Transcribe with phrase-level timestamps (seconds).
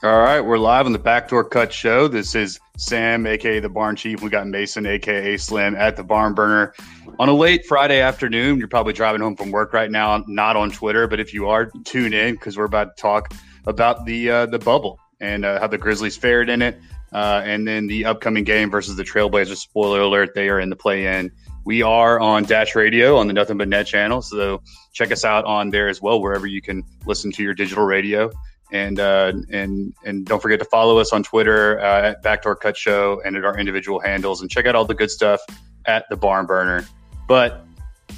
[0.00, 2.06] All right, we're live on the Backdoor Cut Show.
[2.06, 4.22] This is Sam, aka the Barn Chief.
[4.22, 6.72] We got Mason, aka Slim, at the Barn Burner
[7.18, 8.60] on a late Friday afternoon.
[8.60, 11.72] You're probably driving home from work right now, not on Twitter, but if you are,
[11.84, 13.34] tune in because we're about to talk
[13.66, 16.80] about the uh, the bubble and uh, how the Grizzlies fared in it,
[17.12, 19.56] uh, and then the upcoming game versus the Trailblazers.
[19.56, 21.32] Spoiler alert: they are in the play-in.
[21.64, 25.44] We are on Dash Radio on the Nothing But Net channel, so check us out
[25.44, 28.30] on there as well, wherever you can listen to your digital radio
[28.72, 32.76] and uh, and and don't forget to follow us on Twitter uh, at Backdoor Cut
[32.76, 35.40] Show and at our individual handles, and check out all the good stuff
[35.86, 36.86] at the Barn Burner.
[37.26, 37.64] But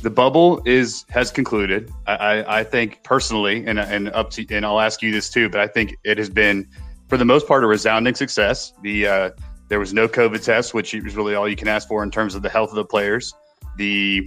[0.02, 1.90] the bubble is has concluded.
[2.06, 5.48] I, I, I think personally, and and up to and I'll ask you this too,
[5.48, 6.68] but I think it has been
[7.08, 8.72] for the most part a resounding success.
[8.82, 9.30] The uh,
[9.68, 12.34] there was no COVID test, which is really all you can ask for in terms
[12.34, 13.34] of the health of the players.
[13.76, 14.26] The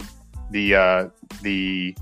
[0.50, 1.08] the uh,
[1.42, 1.96] the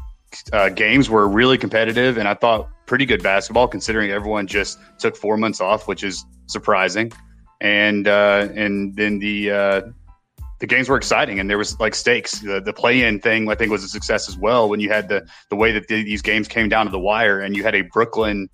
[0.52, 5.16] uh, games were really competitive, and I thought pretty good basketball considering everyone just took
[5.16, 7.12] four months off, which is surprising.
[7.60, 9.80] And uh, and then the uh,
[10.58, 12.38] the games were exciting, and there was like stakes.
[12.40, 14.68] The, the play-in thing, I think, was a success as well.
[14.68, 17.40] When you had the the way that the, these games came down to the wire,
[17.40, 18.48] and you had a Brooklyn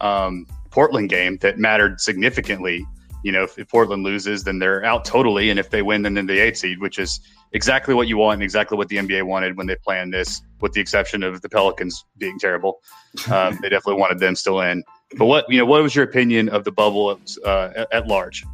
[0.00, 2.86] um, Portland game that mattered significantly.
[3.22, 6.14] You know, if, if, Portland loses, then they're out totally, and if they win, then
[6.14, 7.20] they're the eight seed, which is
[7.52, 10.72] exactly what you want and exactly what the NBA wanted when they planned this, with
[10.72, 12.80] the exception of the Pelicans being terrible.
[13.28, 14.84] Um, they definitely wanted them still in.
[15.18, 18.44] But what you know, what was your opinion of the bubble uh, at, at large?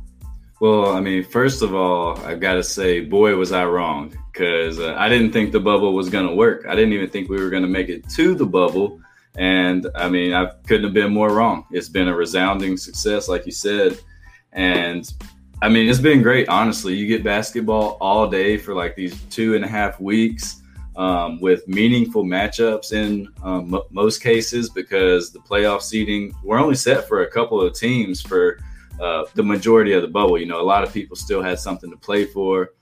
[0.61, 4.79] Well, I mean, first of all, I've got to say, boy, was I wrong because
[4.79, 6.65] uh, I didn't think the bubble was going to work.
[6.67, 8.99] I didn't even think we were going to make it to the bubble.
[9.37, 11.67] And I mean, I couldn't have been more wrong.
[11.71, 13.99] It's been a resounding success, like you said.
[14.53, 15.07] And
[15.63, 16.95] I mean, it's been great, honestly.
[16.95, 20.61] You get basketball all day for like these two and a half weeks
[20.97, 26.75] um, with meaningful matchups in um, m- most cases because the playoff seeding, we're only
[26.75, 28.59] set for a couple of teams for
[29.01, 30.39] uh, the majority of the bubble.
[30.39, 32.73] You know, a lot of people still had something to play for.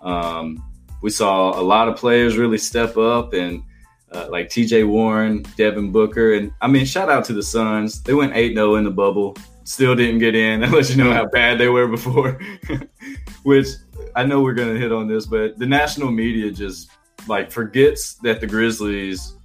[0.00, 0.62] Um,
[1.02, 3.62] we saw a lot of players really step up and
[4.10, 6.34] uh, like TJ Warren, Devin Booker.
[6.34, 8.02] And I mean, shout out to the Suns.
[8.02, 10.60] They went 8 0 in the bubble, still didn't get in.
[10.62, 12.40] That lets you know how bad they were before,
[13.42, 13.66] which
[14.14, 16.90] I know we're to hit on this, but the national media just
[17.28, 19.36] like forgets that the Grizzlies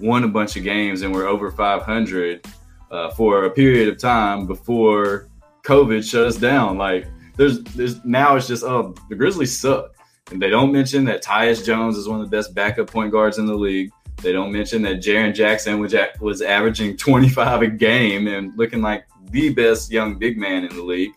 [0.00, 2.46] won a bunch of games and were over 500
[2.90, 5.28] uh, for a period of time before
[5.64, 6.78] COVID shut us down.
[6.78, 7.06] Like
[7.36, 9.92] there's there's now it's just oh the Grizzlies suck.
[10.32, 13.38] And they don't mention that Tyus Jones is one of the best backup point guards
[13.38, 13.92] in the league.
[14.22, 19.06] They don't mention that Jaren Jackson was, was averaging 25 a game and looking like
[19.30, 21.12] the best young big man in the league.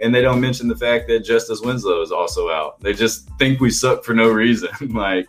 [0.00, 2.80] And they don't mention the fact that Justice Winslow is also out.
[2.80, 4.70] They just think we suck for no reason.
[4.94, 5.26] like,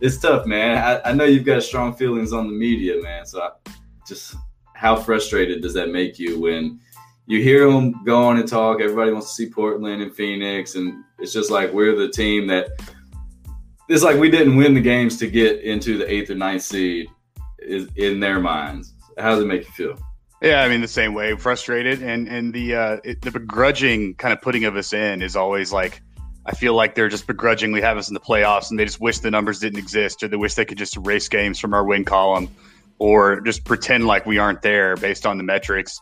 [0.00, 0.78] it's tough, man.
[0.78, 3.26] I, I, know you've got strong feelings on the media, man.
[3.26, 3.70] So I,
[4.06, 4.34] just
[4.74, 6.80] how frustrated does that make you when
[7.26, 8.80] you hear them go on and talk?
[8.80, 12.70] Everybody wants to see Portland and Phoenix, and it's just like we're the team that
[13.88, 17.08] it's like we didn't win the games to get into the eighth or ninth seed
[17.58, 18.94] is in their minds.
[19.18, 20.07] How does it make you feel?
[20.40, 24.32] Yeah, I mean the same way, frustrated, and and the uh, it, the begrudging kind
[24.32, 26.00] of putting of us in is always like
[26.46, 29.18] I feel like they're just begrudgingly have us in the playoffs, and they just wish
[29.18, 32.04] the numbers didn't exist, or they wish they could just erase games from our win
[32.04, 32.48] column,
[33.00, 36.00] or just pretend like we aren't there based on the metrics.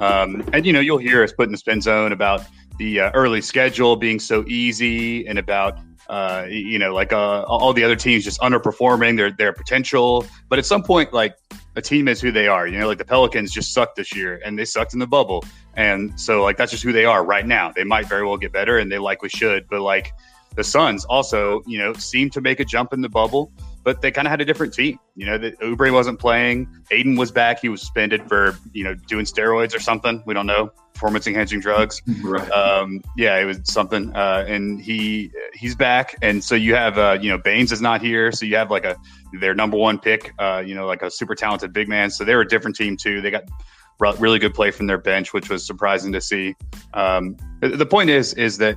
[0.00, 2.44] Um, and you know, you'll hear us put in the spin zone about
[2.78, 5.78] the uh, early schedule being so easy, and about
[6.10, 10.26] uh, you know, like uh, all the other teams just underperforming their their potential.
[10.50, 11.34] But at some point, like
[11.78, 12.66] a team is who they are.
[12.66, 15.44] You know, like the Pelicans just sucked this year, and they sucked in the bubble,
[15.74, 17.72] and so like that's just who they are right now.
[17.72, 19.68] They might very well get better, and they likely should.
[19.68, 20.12] But like
[20.56, 23.52] the Suns also, you know, seem to make a jump in the bubble,
[23.84, 24.98] but they kind of had a different team.
[25.14, 26.68] You know, that Oubre wasn't playing.
[26.90, 27.60] Ayton was back.
[27.60, 30.22] He was suspended for you know doing steroids or something.
[30.26, 32.02] We don't know performance enhancing drugs.
[32.22, 32.50] right.
[32.50, 34.14] Um, yeah, it was something.
[34.14, 38.02] Uh, and he he's back, and so you have uh, you know Baynes is not
[38.02, 38.96] here, so you have like a
[39.40, 42.10] their number one pick, uh, you know, like a super talented big man.
[42.10, 43.20] So they're a different team too.
[43.20, 43.44] They got
[44.18, 46.54] really good play from their bench, which was surprising to see.
[46.94, 48.76] Um, the point is, is that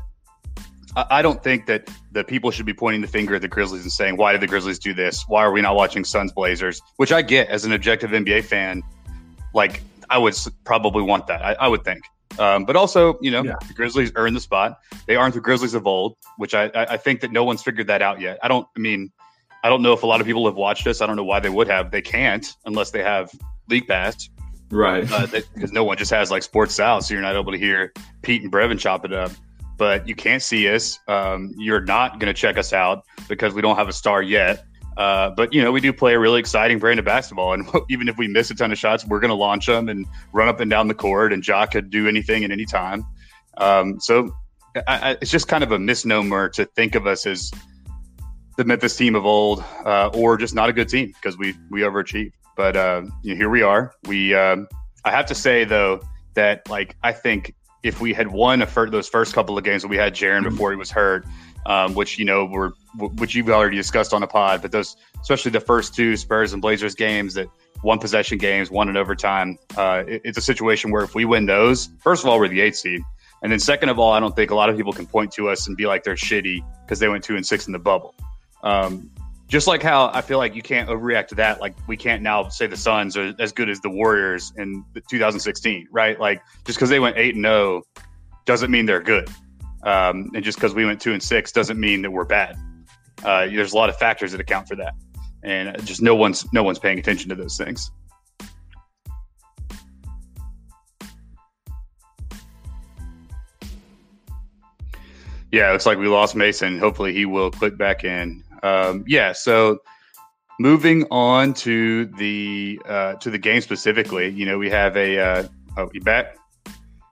[0.96, 3.92] I don't think that the people should be pointing the finger at the Grizzlies and
[3.92, 5.24] saying, "Why did the Grizzlies do this?
[5.28, 8.84] Why are we not watching Suns Blazers?" Which I get as an objective NBA fan.
[9.54, 10.36] Like I would
[10.66, 11.44] probably want that.
[11.44, 12.04] I, I would think.
[12.40, 13.56] Um, but also, you know, yeah.
[13.68, 14.80] the Grizzlies earned the spot.
[15.08, 18.02] They aren't the Grizzlies of old, which I, I think that no one's figured that
[18.02, 18.40] out yet.
[18.44, 18.68] I don't.
[18.76, 19.12] I mean,
[19.64, 21.02] I don't know if a lot of people have watched us.
[21.02, 21.92] I don't know why they would have.
[21.92, 23.32] They can't unless they have
[23.70, 24.30] League Pass.
[24.70, 25.10] Right.
[25.12, 27.92] Uh, because no one just has like Sports South, so you're not able to hear
[28.22, 29.32] Pete and Brevin chop it up.
[29.78, 31.00] But you can't see us.
[31.08, 34.64] Um, you're not going to check us out because we don't have a star yet.
[35.02, 38.08] Uh, but you know, we do play a really exciting brand of basketball, and even
[38.08, 40.60] if we miss a ton of shots, we're going to launch them and run up
[40.60, 41.34] and down the court.
[41.34, 43.04] And Jock could do anything at any time.
[43.58, 44.32] Um, so
[44.76, 47.52] I, I, it's just kind of a misnomer to think of us as
[48.58, 51.82] the Memphis team of old, uh, or just not a good team because we we
[51.82, 52.34] overachieved.
[52.56, 53.96] But uh, you know, here we are.
[54.08, 54.68] We um,
[55.04, 56.02] I have to say though
[56.36, 59.88] that like I think if we had won fir- those first couple of games that
[59.88, 61.26] we had Jaren before he was hurt,
[61.66, 65.52] um, which you know were which you've already discussed on the pod, but those especially
[65.52, 67.48] the first two Spurs and Blazers games that
[67.82, 69.58] one possession games, one in overtime.
[69.76, 72.62] Uh, it, it's a situation where if we win those, first of all, we're the
[72.62, 73.02] eighth seed.
[73.44, 75.50] And then second of all, I don't think a lot of people can point to
[75.50, 78.14] us and be like they're shitty because they went two and six in the bubble.
[78.62, 79.10] Um,
[79.48, 81.60] just like how I feel like you can't overreact to that.
[81.60, 85.88] Like we can't now say the Suns are as good as the Warriors in 2016,
[85.92, 86.20] right?
[86.20, 87.84] Like just because they went eight and zero
[88.46, 89.30] doesn't mean they're good,
[89.84, 92.58] um, and just because we went two and six doesn't mean that we're bad.
[93.24, 94.94] Uh, there's a lot of factors that account for that,
[95.44, 97.92] and just no one's no one's paying attention to those things.
[105.52, 106.80] Yeah, it looks like we lost Mason.
[106.80, 108.44] Hopefully, he will click back in.
[108.64, 109.80] Um, yeah, so
[110.60, 115.20] moving on to the uh, to the game specifically, you know, we have a.
[115.20, 115.48] Uh,
[115.78, 116.38] oh, you back?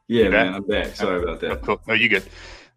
[0.07, 0.55] Yeah, you man, back?
[0.55, 0.95] I'm back.
[0.95, 1.51] Sorry about that.
[1.51, 1.81] Oh, cool.
[1.87, 2.23] Oh, you good?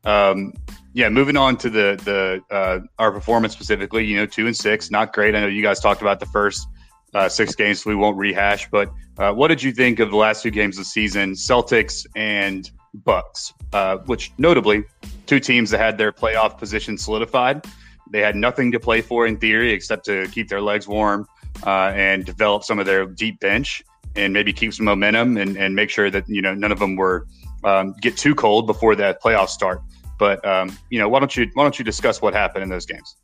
[0.05, 0.53] Um,
[0.95, 4.05] yeah, moving on to the the uh, our performance specifically.
[4.05, 5.35] You know, two and six, not great.
[5.35, 6.67] I know you guys talked about the first
[7.15, 8.69] uh, six games, so we won't rehash.
[8.71, 12.07] But uh, what did you think of the last two games of the season, Celtics
[12.15, 13.55] and Bucks?
[13.73, 14.85] Uh, which notably,
[15.27, 17.65] two teams that had their playoff position solidified.
[18.11, 21.27] They had nothing to play for in theory except to keep their legs warm
[21.67, 23.83] uh, and develop some of their deep bench
[24.17, 26.97] and maybe keep some momentum and, and make sure that you know none of them
[26.97, 27.27] were
[27.65, 29.83] um, get too cold before that playoffs start.
[30.19, 32.87] But um, you know, why don't you why don't you discuss what happened in those
[32.87, 33.17] games?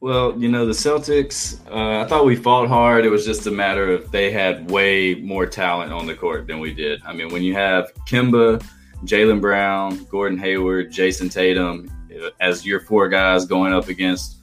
[0.00, 3.04] Well, you know, the Celtics, uh, I thought we fought hard.
[3.04, 6.58] It was just a matter of they had way more talent on the court than
[6.58, 7.02] we did.
[7.04, 8.64] I mean, when you have Kemba,
[9.04, 11.90] Jaylen Brown, Gordon Hayward, Jayson Tatum
[12.40, 14.38] as your four guys going up against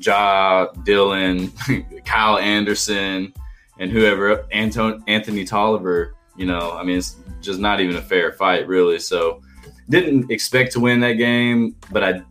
[0.00, 1.52] Ja, Dillon,
[2.04, 3.32] Kyle Anderson,
[3.78, 6.14] and whoever, Anton, Anthony Tolliver.
[6.36, 8.98] You know, I mean, it's just not even a fair fight, really.
[8.98, 9.42] So,
[9.88, 12.22] didn't expect to win that game, but I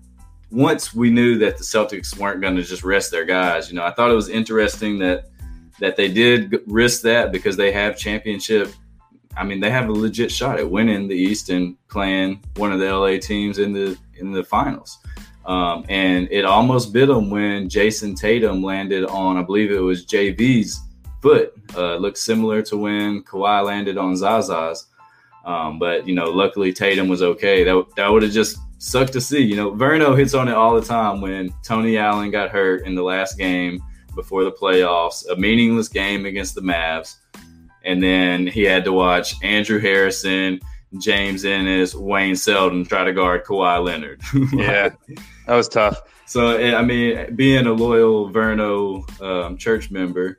[0.52, 3.70] once we knew that the Celtics weren't going to just rest their guys.
[3.70, 5.30] You know, I thought it was interesting that
[5.80, 8.74] that they did risk that because they have championship
[9.38, 12.80] I mean, they have a legit shot at winning the East and playing one of
[12.80, 15.00] the LA teams in the in the finals.
[15.46, 20.06] Um, and it almost bit them when Jayson Tatum landed on, I believe it was
[20.06, 20.82] JV's
[21.22, 21.54] foot.
[21.76, 24.88] Uh, looked similar to when Kawhi landed on Zaza's.
[25.46, 27.64] Um, but you know, luckily Tatum was okay.
[27.64, 29.42] That that would have just sucked to see.
[29.42, 32.96] You know, Verno hits on it all the time when Tony Allen got hurt in
[32.96, 33.82] the last game
[34.16, 37.18] before the playoffs, a meaningless game against the Mavs
[37.86, 40.60] and then he had to watch Andrew Harrison,
[40.98, 44.22] James Ennis, Wayne Selden try to guard Kawhi Leonard.
[44.54, 44.90] yeah,
[45.46, 46.02] that was tough.
[46.26, 50.36] So I mean, being a loyal Verno um, church member,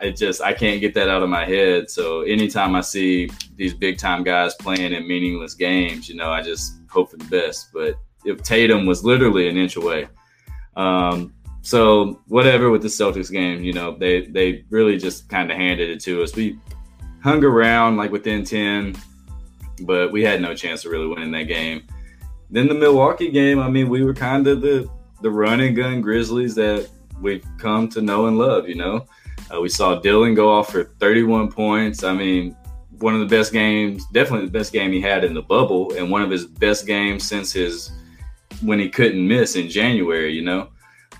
[0.00, 1.90] it just I can't get that out of my head.
[1.90, 6.42] So anytime I see these big time guys playing in meaningless games, you know, I
[6.42, 7.70] just hope for the best.
[7.72, 10.08] But if Tatum was literally an inch away.
[10.76, 15.56] Um, so whatever with the Celtics game, you know, they they really just kind of
[15.56, 16.34] handed it to us.
[16.34, 16.58] We
[17.22, 18.96] hung around like within 10,
[19.82, 21.86] but we had no chance of really winning that game.
[22.50, 24.88] Then the Milwaukee game, I mean, we were kind of the
[25.22, 26.88] the run and gun Grizzlies that
[27.20, 29.06] we've come to know and love, you know.
[29.52, 32.02] Uh, we saw Dillon go off for 31 points.
[32.02, 32.56] I mean,
[32.98, 36.10] one of the best games, definitely the best game he had in the bubble, and
[36.10, 37.92] one of his best games since his
[38.62, 40.68] when he couldn't miss in January, you know.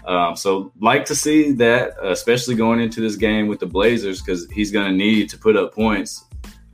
[0.07, 4.49] Um, so like to see that, especially going into this game with the Blazers, because
[4.50, 6.25] he's going to need to put up points.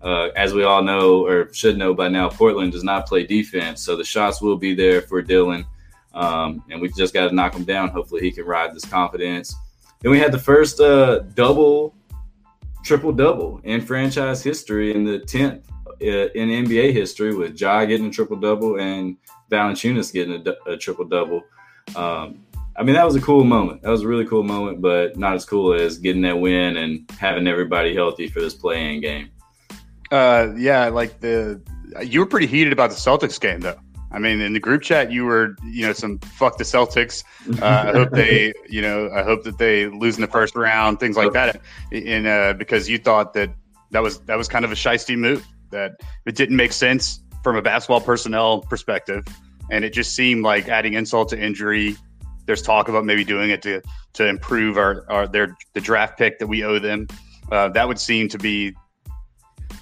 [0.02, 3.82] Uh, as we all know or should know by now, Portland does not play defense,
[3.82, 5.64] so the shots will be there for Dillon,
[6.14, 7.90] um, and we just got to knock him down.
[7.90, 9.54] Hopefully, he can ride this confidence.
[10.00, 11.94] Then we had the first uh, double,
[12.84, 15.62] triple double in franchise history in the tenth
[16.02, 19.16] uh, in NBA history with Ja getting a triple double and
[19.50, 21.42] Valanciunas getting a, a triple double.
[21.94, 23.82] Um, I mean, that was a cool moment.
[23.82, 27.10] That was a really cool moment, but not as cool as getting that win and
[27.18, 29.30] having everybody healthy for this play-in game.
[30.10, 31.60] Uh, yeah, like the
[32.02, 33.78] you were pretty heated about the Celtics game though.
[34.12, 37.22] I mean, in the group chat, you were, you know, some fuck the Celtics.
[37.62, 40.98] Uh, I hope they, you know, I hope that they lose in the first round,
[40.98, 41.60] things like that.
[41.92, 43.50] And uh, because you thought that
[43.90, 47.56] that was that was kind of a shisty move that it didn't make sense from
[47.56, 49.24] a basketball personnel perspective,
[49.70, 51.96] and it just seemed like adding insult to injury.
[52.46, 53.80] There's talk about maybe doing it to
[54.14, 57.06] to improve our, our their the draft pick that we owe them.
[57.50, 58.74] Uh, that would seem to be,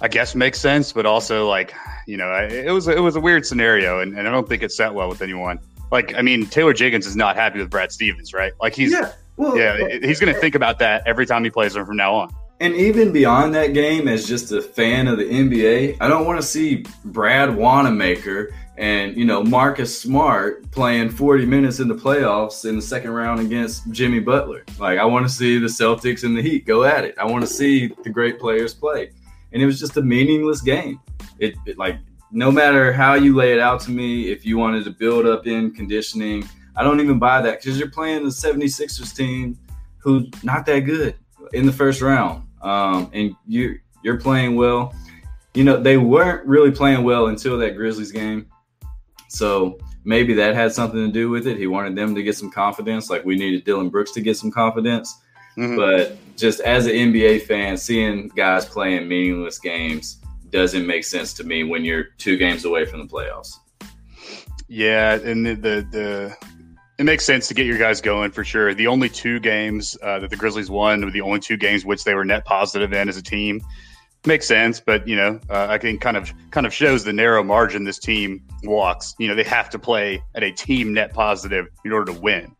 [0.01, 1.73] I guess, makes sense, but also like
[2.09, 4.71] you know, it was it was a weird scenario, and, and I don't think it
[4.71, 5.59] sat well with anyone.
[5.91, 8.51] Like, I mean, Taylor Jenkins is not happy with Brad Stevens, right?
[8.59, 11.75] Like he's yeah, well, yeah he's going to think about that every time he plays
[11.75, 12.35] him from now on.
[12.61, 16.41] And even beyond that game, as just a fan of the NBA, I don't want
[16.41, 22.67] to see Brad Wanamaker and you know Marcus Smart playing 40 minutes in the playoffs
[22.67, 24.65] in the second round against Jimmy Butler.
[24.79, 27.13] Like I want to see the Celtics and the Heat go at it.
[27.19, 29.11] I want to see the great players play.
[29.51, 30.99] And it was just a meaningless game.
[31.39, 31.97] It, it like
[32.31, 35.47] no matter how you lay it out to me, if you wanted to build up
[35.47, 39.57] in conditioning, I don't even buy that because you're playing the 76ers team
[39.97, 41.15] who's not that good
[41.53, 44.93] in the first round um, and you you're playing well.
[45.53, 48.47] You know they weren't really playing well until that Grizzlies game,
[49.27, 51.57] so maybe that had something to do with it.
[51.57, 54.51] He wanted them to get some confidence, like we needed Dillon Brooks to get some
[54.51, 55.19] confidence.
[55.57, 55.75] Mm-hmm.
[55.75, 60.18] But just as an NBA fan, seeing guys playing meaningless games
[60.51, 63.55] doesn't make sense to me when you're two games away from the playoffs.
[64.67, 66.37] Yeah, and the the, the
[66.99, 68.73] it makes sense to get your guys going for sure.
[68.73, 72.03] The only two games uh, that the Grizzlies won were the only two games which
[72.03, 73.61] they were net positive in as a team.
[74.25, 77.41] Makes sense, but you know, uh, I think kind of kind of shows the narrow
[77.41, 79.15] margin this team walks.
[79.17, 82.53] You know, they have to play at a team net positive in order to win,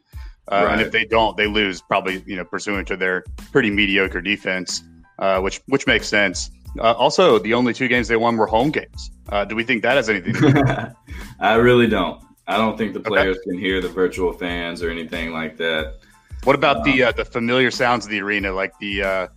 [0.50, 0.72] uh, right.
[0.72, 1.82] and if they don't, they lose.
[1.82, 4.84] Probably you know, pursuant to their pretty mediocre defense,
[5.20, 6.50] uh, which which makes sense.
[6.78, 9.12] Uh, also, the only two games they won were home games.
[9.30, 10.34] Uh, do we think that has anything?
[10.34, 12.24] to do I really don't.
[12.48, 13.52] I don't think the players okay.
[13.52, 15.96] can hear the virtual fans or anything like that.
[16.44, 19.28] What about um, the uh, the familiar sounds of the arena, like the uh,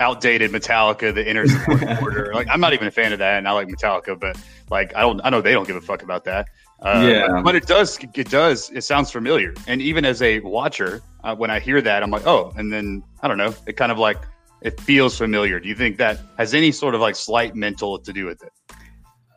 [0.00, 1.44] outdated Metallica, the inner
[2.02, 2.32] order?
[2.34, 4.36] like I'm not even a fan of that, and I like Metallica, but
[4.70, 6.48] like I don't, I know they don't give a fuck about that.
[6.80, 10.38] Uh, yeah, but, but, it does, it does, it sounds familiar, and even as a
[10.40, 13.76] watcher, uh, when I hear that, I'm like, oh, and then I don't know, it
[13.76, 14.18] kind of like
[14.60, 15.60] it feels familiar.
[15.60, 18.52] Do you think that has any sort of like slight mental to do with it?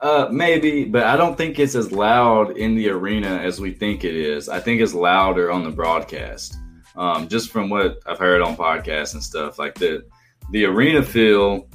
[0.01, 4.03] Uh, maybe, but I don't think it's as loud in the arena as we think
[4.03, 4.49] it is.
[4.49, 6.57] I think it's louder on the broadcast.
[6.95, 10.03] Um, just from what I've heard on podcasts and stuff, like the
[10.49, 11.67] the arena feel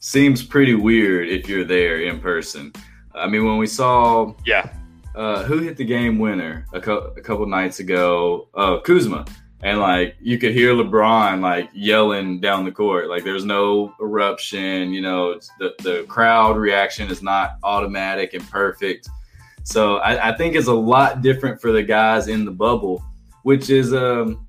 [0.00, 2.72] seems pretty weird if you're there in person.
[3.14, 4.70] I mean, when we saw, yeah,
[5.14, 8.48] uh, who hit the game winner a, co- a couple nights ago?
[8.54, 9.24] Uh, Kuzma
[9.62, 13.08] and like you could hear LeBron like yelling down the court.
[13.08, 19.08] Like there's no eruption, you know, the the crowd reaction is not automatic and perfect.
[19.64, 23.04] So I, I, think it's a lot different for the guys in the bubble,
[23.42, 24.46] which is um,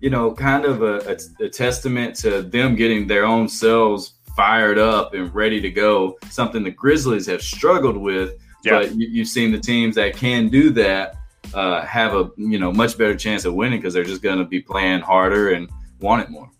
[0.00, 4.78] you know, kind of a, a, a testament to them getting their own selves fired
[4.78, 6.16] up and ready to go.
[6.30, 8.72] Something the Grizzlies have struggled with, yeah.
[8.72, 11.16] but you, you've seen the teams that can do that
[11.54, 14.44] uh, have a you know much better chance of winning because they're just going to
[14.44, 15.68] be playing harder and
[16.00, 16.50] want it more.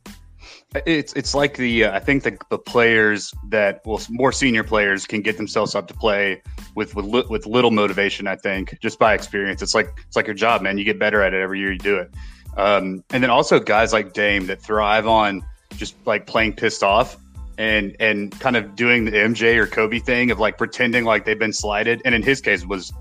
[0.85, 5.07] It's it's like the uh, I think the, the players that well more senior players
[5.07, 6.43] can get themselves up to play
[6.75, 8.27] with with li- with little motivation.
[8.27, 10.77] I think just by experience, it's like it's like your job, man.
[10.77, 12.13] You get better at it every year you do it.
[12.57, 15.45] Um, and then also guys like Dame that thrive on
[15.77, 17.17] just like playing pissed off
[17.59, 21.39] and and kind of doing the MJ or Kobe thing of like pretending like they've
[21.39, 22.03] been slighted.
[22.05, 22.93] And in his case, was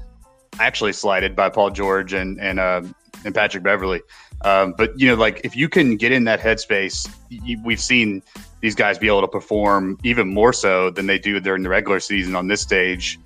[0.59, 2.81] actually slighted by Paul George and and uh,
[3.23, 4.01] and Patrick Beverley.
[4.43, 8.21] Um, but you know, like if you can get in that headspace, you, we've seen
[8.61, 11.99] these guys be able to perform even more so than they do during the regular
[11.99, 13.19] season on this stage.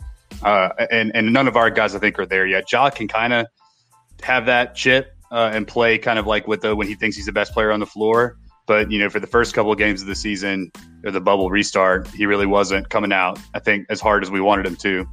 [0.44, 2.72] Uh, and and none of our guys I think are there yet.
[2.72, 3.48] Ja can kind of
[4.22, 7.26] have that chip uh, and play kind of like with the when he thinks he's
[7.26, 8.38] the best player on the floor.
[8.68, 10.72] But you know, for the first couple of games of the season
[11.04, 13.40] or the bubble restart, he really wasn't coming out.
[13.54, 15.08] I think as hard as we wanted him to.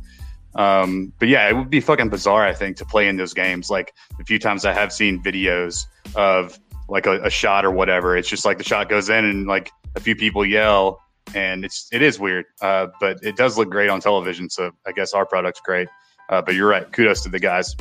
[0.56, 3.70] Um, but yeah, it would be fucking bizarre, I think, to play in those games.
[3.70, 5.84] Like a few times I have seen videos
[6.14, 6.58] of
[6.88, 8.16] like a, a, shot or whatever.
[8.16, 11.00] It's just like the shot goes in and like a few people yell,
[11.34, 12.46] and it's it is weird.
[12.62, 14.48] Uh, but it does look great on television.
[14.48, 15.88] So I guess our product's great.
[16.28, 16.90] Uh, but you're right.
[16.90, 17.76] Kudos to the guys.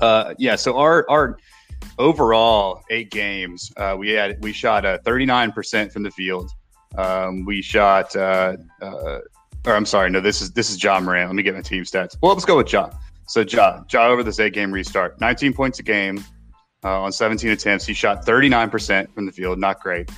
[0.00, 0.54] Uh, yeah.
[0.54, 1.38] So our our
[1.98, 6.50] overall eight games, uh, we had we shot a 39 percent from the field.
[6.96, 9.18] Um, we shot uh, uh,
[9.66, 11.28] or I'm sorry, no, this is this is Ja Morant.
[11.28, 12.16] Let me get my team stats.
[12.22, 12.90] Well, let's go with Ja.
[13.26, 16.24] So Ja, Ja over this eight game restart, 19 points a game
[16.84, 17.84] uh, on 17 attempts.
[17.84, 20.10] He shot 39% from the field, not great.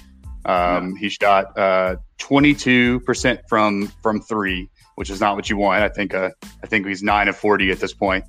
[0.45, 5.83] Um, He shot uh, 22% from from three, which is not what you want.
[5.83, 6.31] I think uh,
[6.63, 8.25] I think he's nine of forty at this point.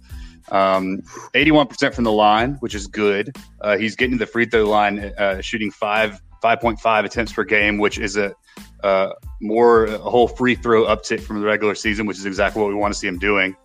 [0.51, 1.01] Um,
[1.33, 3.33] 81% from the line, which is good.
[3.61, 7.77] Uh, he's getting to the free throw line, uh, shooting five 5.5 attempts per game,
[7.77, 8.33] which is a
[8.83, 12.69] uh, more a whole free throw uptick from the regular season, which is exactly what
[12.69, 13.55] we want to see him doing.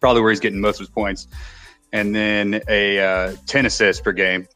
[0.00, 1.28] Probably where he's getting most of his points,
[1.92, 4.46] and then a uh, 10 assists per game,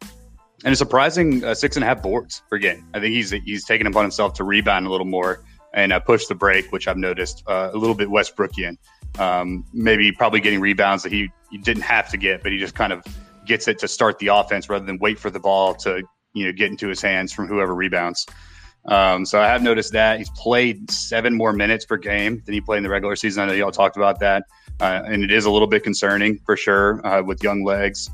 [0.65, 2.87] and a surprising uh, six and a half boards per game.
[2.95, 5.43] I think he's he's taken upon himself to rebound a little more
[5.75, 8.77] and uh, push the break, which I've noticed uh, a little bit Westbrookian.
[9.19, 12.75] Um, maybe probably getting rebounds that he, he didn't have to get, but he just
[12.75, 13.05] kind of
[13.47, 16.03] gets it to start the offense rather than wait for the ball to
[16.35, 18.27] you know get into his hands from whoever rebounds.
[18.87, 22.61] Um, so I have noticed that he's played seven more minutes per game than he
[22.61, 23.45] played in the regular season.
[23.45, 24.45] I know y'all talked about that,
[24.81, 28.11] uh, and it is a little bit concerning for sure uh, with young legs.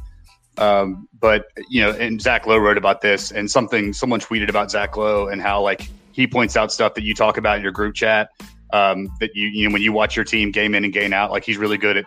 [0.59, 4.71] Um, but you know, and Zach Lowe wrote about this, and something someone tweeted about
[4.71, 7.73] Zach Lowe and how like he points out stuff that you talk about in your
[7.73, 8.31] group chat
[8.73, 11.31] um, that you you know when you watch your team game in and game out,
[11.31, 12.05] like he's really good at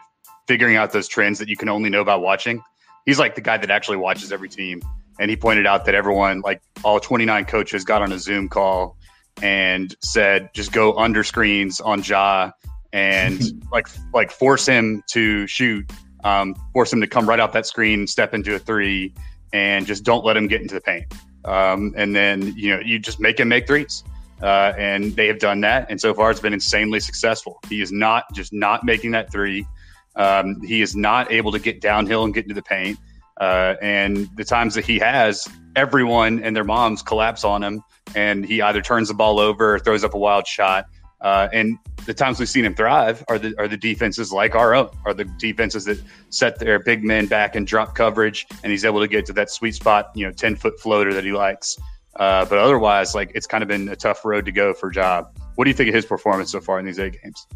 [0.48, 2.62] figuring out those trends that you can only know by watching.
[3.06, 4.82] He's like the guy that actually watches every team
[5.20, 8.98] and he pointed out that everyone, like all 29 coaches, got on a Zoom call
[9.41, 12.51] and said, just go under screens on Ja
[12.94, 15.89] and like like force him to shoot,
[16.24, 19.13] um, force him to come right off that screen, step into a three,
[19.53, 21.06] and just don't let him get into the paint.
[21.46, 24.03] Um, and then you know you just make him make threes.
[24.41, 27.60] Uh, and they have done that, and so far it's been insanely successful.
[27.70, 29.68] He is not just not making that three.
[30.15, 32.98] Um, he is not able to get downhill and get into the paint.
[33.41, 37.83] Uh, and the times that he has, everyone and their moms collapse on him,
[38.15, 40.86] and he either turns the ball over or throws up a wild shot.
[41.21, 44.75] Uh, and the times we've seen him thrive are the are the defenses like our
[44.75, 48.86] own, are the defenses that set their big men back and drop coverage, and he's
[48.86, 51.77] able to get to that sweet spot, you know, ten foot floater that he likes.
[52.17, 55.36] Uh, but otherwise, like it's kind of been a tough road to go for Job.
[55.55, 57.48] What do you think of his performance so far in these eight games?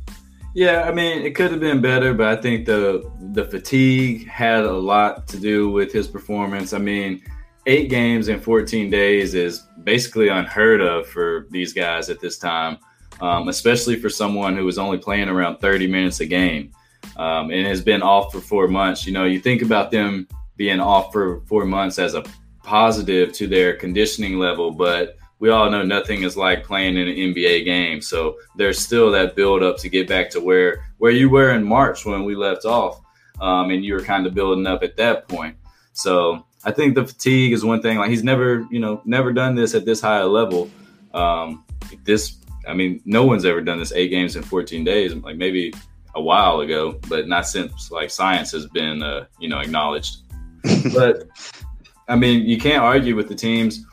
[0.56, 4.64] Yeah, I mean, it could have been better, but I think the the fatigue had
[4.64, 6.72] a lot to do with his performance.
[6.72, 7.22] I mean,
[7.66, 12.78] eight games in 14 days is basically unheard of for these guys at this time,
[13.20, 16.72] um, especially for someone who was only playing around 30 minutes a game
[17.18, 19.06] um, and has been off for four months.
[19.06, 20.26] You know, you think about them
[20.56, 22.24] being off for four months as a
[22.64, 27.16] positive to their conditioning level, but we all know nothing is like playing in an
[27.16, 28.02] NBA game.
[28.02, 31.64] So there's still that build up to get back to where where you were in
[31.64, 33.02] March when we left off,
[33.42, 35.58] um, and you were kind of building up at that point.
[35.94, 37.98] So I think the fatigue is one thing.
[37.98, 40.70] Like he's never, you know, never done this at this high a level.
[41.14, 41.64] Um,
[42.04, 45.14] this, I mean, no one's ever done this eight games in 14 days.
[45.14, 45.74] Like maybe
[46.16, 50.18] a while ago, but not since like science has been, uh, you know, acknowledged.
[50.94, 51.28] but
[52.08, 53.86] I mean, you can't argue with the teams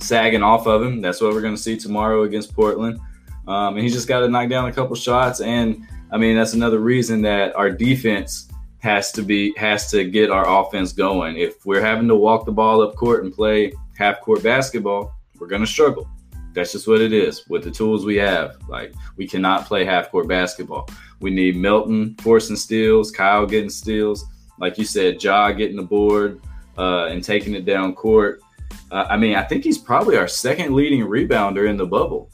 [0.00, 1.00] sagging off of him.
[1.00, 2.98] That's what we're going to see tomorrow against Portland.
[3.46, 5.40] Um, and he's just got to knock down a couple shots.
[5.40, 10.30] And I mean, that's another reason that our defense has to be has to get
[10.30, 11.36] our offense going.
[11.36, 15.46] If we're having to walk the ball up court and play half court basketball, we're
[15.46, 16.08] going to struggle.
[16.52, 18.56] That's just what it is with the tools we have.
[18.68, 20.88] Like we cannot play half court basketball.
[21.20, 24.24] We need Melton forcing steals, Kyle getting steals,
[24.58, 26.40] like you said, Ja getting the board
[26.78, 28.40] uh, and taking it down court.
[28.90, 32.30] Uh, I mean, I think he's probably our second leading rebounder in the bubble.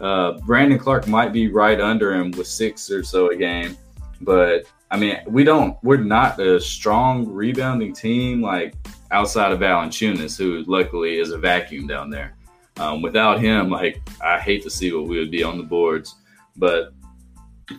[0.00, 3.76] Uh, Brandon Clarke might be right under him with six or so a game,
[4.22, 5.76] but I mean, we don't.
[5.82, 8.74] We're not a strong rebounding team like
[9.10, 12.34] outside of Valanciunas, who luckily is a vacuum down there.
[12.78, 16.16] Um, without him, like I hate to see what we would be on the boards,
[16.56, 16.94] but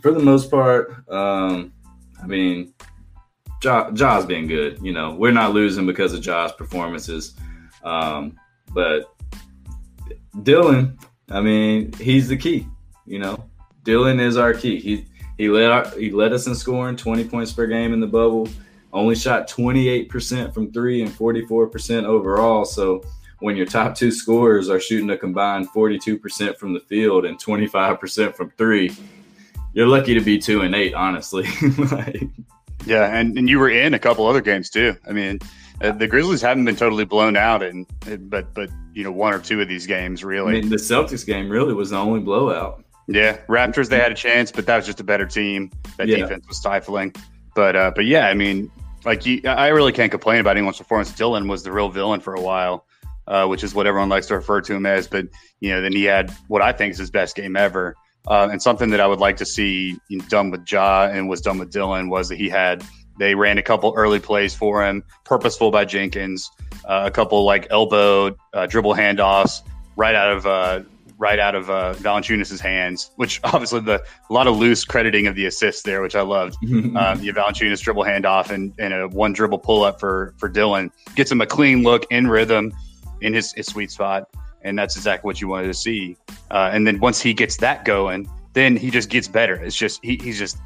[0.01, 1.73] for the most part, um,
[2.21, 2.73] I mean,
[3.63, 4.79] ja, Ja's been good.
[4.81, 7.35] You know, we're not losing because of Ja's performances.
[7.84, 8.38] Um,
[8.74, 9.15] but
[10.44, 10.98] Dillon,
[11.30, 12.67] I mean, he's the key.
[13.06, 13.44] You know,
[13.84, 14.80] Dillon is our key.
[14.80, 15.06] He
[15.38, 18.48] he led our, he led us in scoring 20 points per game in the bubble.
[18.94, 22.65] Only shot 28% from three and 44% overall.
[22.65, 23.04] So
[23.39, 28.36] when your top two scorers are shooting a combined 42% from the field and 25%
[28.36, 28.96] from three,
[29.74, 31.48] you're lucky to be two and eight, honestly.
[31.91, 32.24] like,
[32.86, 34.96] yeah, and, and you were in a couple other games too.
[35.08, 35.39] I mean,
[35.82, 37.88] uh, the Grizzlies haven't been totally blown out, and
[38.30, 40.58] but but you know one or two of these games really.
[40.58, 42.84] I mean, the Celtics game really was the only blowout.
[43.08, 45.72] Yeah, Raptors they had a chance, but that was just a better team.
[45.98, 46.17] That yeah.
[46.17, 47.13] defense was stifling.
[47.56, 48.72] But uh, but yeah, I mean,
[49.06, 51.12] like you, I really can't complain about anyone's performance.
[51.12, 52.86] Dillon was the real villain for a while,
[53.28, 55.08] uh, which is what everyone likes to refer to him as.
[55.08, 55.28] But
[55.60, 57.96] you know, then he had what I think is his best game ever.
[58.28, 61.58] Uh, and something that I would like to see done with Ja and was done
[61.58, 62.84] with Dillon was that he had
[63.21, 66.49] they ran a couple early plays for him, purposeful by Jenkins,
[66.86, 69.62] uh, a couple like elbow uh, dribble handoffs
[69.95, 70.81] right out of uh,
[71.19, 75.36] right out of uh, Valanciunas' hands, which obviously the a lot of loose crediting of
[75.36, 76.55] the assist there, which I loved.
[76.63, 80.91] um, you Valanciunas dribble handoff and, and a one dribble pull up for for Dillon
[81.15, 82.73] gets him a clean look in rhythm
[83.21, 84.29] in his, his sweet spot,
[84.63, 86.17] and that's exactly what you wanted to see.
[86.49, 89.63] Uh, and then once he gets that going, then he just gets better.
[89.63, 90.57] It's just he, he's just.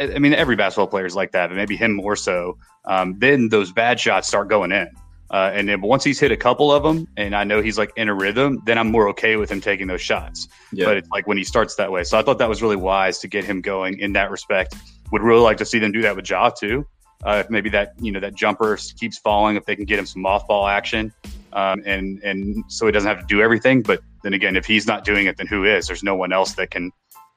[0.00, 2.58] I mean, every basketball player is like that, but maybe him more so.
[2.84, 4.88] Um, then those bad shots start going in.
[5.30, 7.92] Uh, and then once he's hit a couple of them, and I know he's like
[7.96, 10.48] in a rhythm, then I'm more okay with him taking those shots.
[10.72, 10.86] Yeah.
[10.86, 12.04] But it's like when he starts that way.
[12.04, 14.74] So I thought that was really wise to get him going in that respect.
[15.12, 16.86] Would really like to see them do that with Ja too.
[17.24, 20.06] Uh, if maybe that you know that jumper keeps falling, if they can get him
[20.06, 21.12] some off ball action,
[21.52, 23.82] um, and and so he doesn't have to do everything.
[23.82, 25.88] But then again, if he's not doing it, then who is?
[25.88, 26.92] There's no one else that can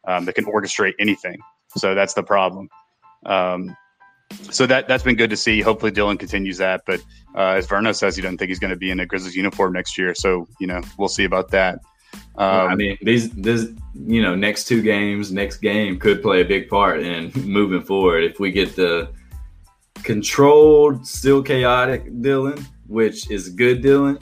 [0.08, 1.40] um, that can orchestrate anything.
[1.78, 2.70] So that's the problem.
[3.26, 3.76] Um,
[4.50, 5.62] so that that's been good to see.
[5.62, 6.84] Hopefully, Dillon continues that.
[6.86, 7.02] But
[7.36, 9.74] uh, as Verno says, he doesn't think he's going to be in a Grizzlies uniform
[9.74, 10.16] next year.
[10.16, 11.80] So you know, we'll see about that.
[12.36, 16.46] Um, I mean, these this you know next two games, next game could play a
[16.46, 18.24] big part in moving forward.
[18.24, 19.10] If we get the
[20.04, 24.18] controlled, still chaotic Dillon, which is good Dillon,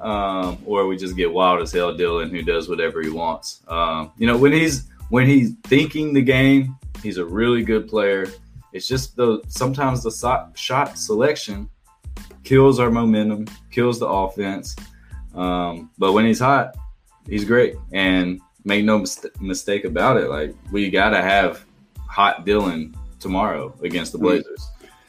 [0.00, 3.62] um, or we just get wild as hell Dillon, who does whatever he wants.
[3.68, 8.26] Um, you know, when he's when he's thinking the game, he's a really good player
[8.76, 11.70] it's just the sometimes the so- shot selection
[12.44, 14.76] kills our momentum, kills the offense.
[15.34, 16.76] Um, but when he's hot,
[17.26, 17.76] he's great.
[17.92, 21.64] And make no mis- mistake about it, like we gotta have
[22.06, 24.22] hot Dillon tomorrow against the mm.
[24.22, 24.68] Blazers.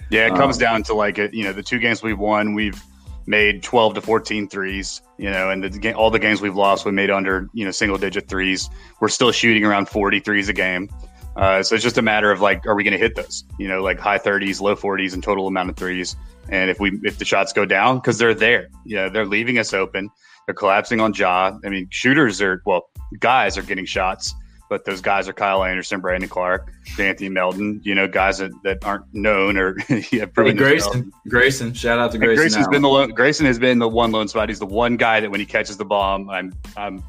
[0.09, 1.33] Yeah, it comes um, down to like it.
[1.33, 2.81] You know, the two games we've won, we've
[3.25, 6.93] made 12 to 14 threes, you know, and the, all the games we've lost, we
[6.93, 8.69] made under, you know, single digit threes.
[9.01, 10.89] We're still shooting around 40 threes a game.
[11.37, 13.43] Uh, so it's just a matter of like, are we going to hit those?
[13.59, 16.15] You know, like high 30s, low 40s and total amount of threes.
[16.49, 19.59] And if we if the shots go down, because they're there, you know, they're leaving
[19.59, 20.09] us open.
[20.45, 21.57] They're collapsing on Ja.
[21.63, 24.33] I mean, shooters are well, guys are getting shots,
[24.69, 27.81] but those guys are Kyle Anderson, Brandon Clarke, Anthony Melton.
[27.83, 31.11] You know, guys that, that aren't known or yeah, hey, Grayson.
[31.27, 32.37] Grayson, shout out to Grayson.
[32.37, 32.71] Grayson's now.
[32.71, 34.49] been the lone, Grayson has been the one lone spot.
[34.49, 37.03] He's the one guy that when he catches the bomb, I'm I'm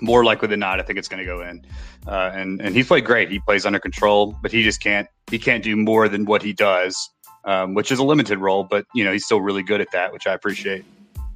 [0.00, 1.64] more likely than not, I think it's going to go in.
[2.06, 3.30] Uh, and and he's played great.
[3.30, 6.52] He plays under control, but he just can't he can't do more than what he
[6.52, 7.10] does,
[7.44, 8.64] um, which is a limited role.
[8.64, 10.84] But you know he's still really good at that, which I appreciate.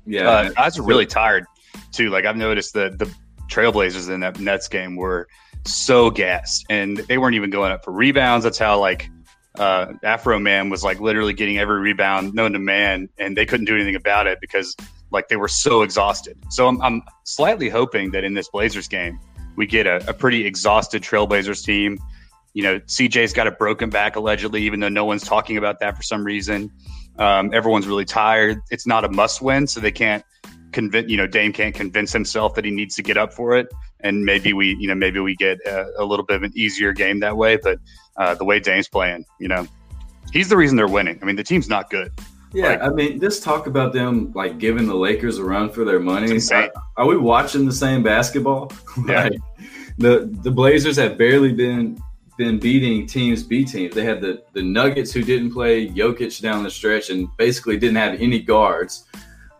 [0.07, 1.44] Yeah, uh, guys are really tired
[1.92, 2.11] too.
[2.11, 3.12] Like I've noticed that the
[3.48, 5.29] Trailblazers in that Nets game were
[5.66, 8.44] so gassed, and they weren't even going up for rebounds.
[8.44, 9.11] That's how like
[9.59, 13.75] uh, Afroman was like literally getting every rebound known to man, and they couldn't do
[13.75, 14.75] anything about it because
[15.11, 16.38] like they were so exhausted.
[16.51, 19.20] So I'm, I'm slightly hoping that in this Blazers game,
[19.57, 21.99] we get a, a pretty exhausted Trailblazers team.
[22.55, 25.97] You know, CJ's got a broken back allegedly, even though no one's talking about that
[25.97, 26.71] for some reason.
[27.19, 28.61] Um, everyone's really tired.
[28.71, 30.25] It's not a must win, so they can't
[30.73, 33.69] convince, you know, Dame can't convince himself that he needs to get up for it.
[34.01, 36.93] And maybe we, you know, maybe we get a, a little bit of an easier
[36.93, 37.57] game that way.
[37.57, 37.79] But
[38.17, 39.67] uh, the way Dame's playing, you know,
[40.33, 41.19] he's the reason they're winning.
[41.23, 42.12] I mean, the team's not good.
[42.55, 45.85] Yeah, like, I mean, this talk about them like giving the Lakers a run for
[45.85, 46.38] their money.
[46.53, 48.73] Are, are, we watching the same basketball?
[49.07, 49.25] Yeah.
[49.25, 49.41] like,
[49.99, 52.03] the the Blazers have barely been
[52.38, 53.95] been beating teams B teams.
[53.95, 57.97] They had the the Nuggets who didn't play Jokic down the stretch and basically didn't
[57.97, 59.07] have any guards.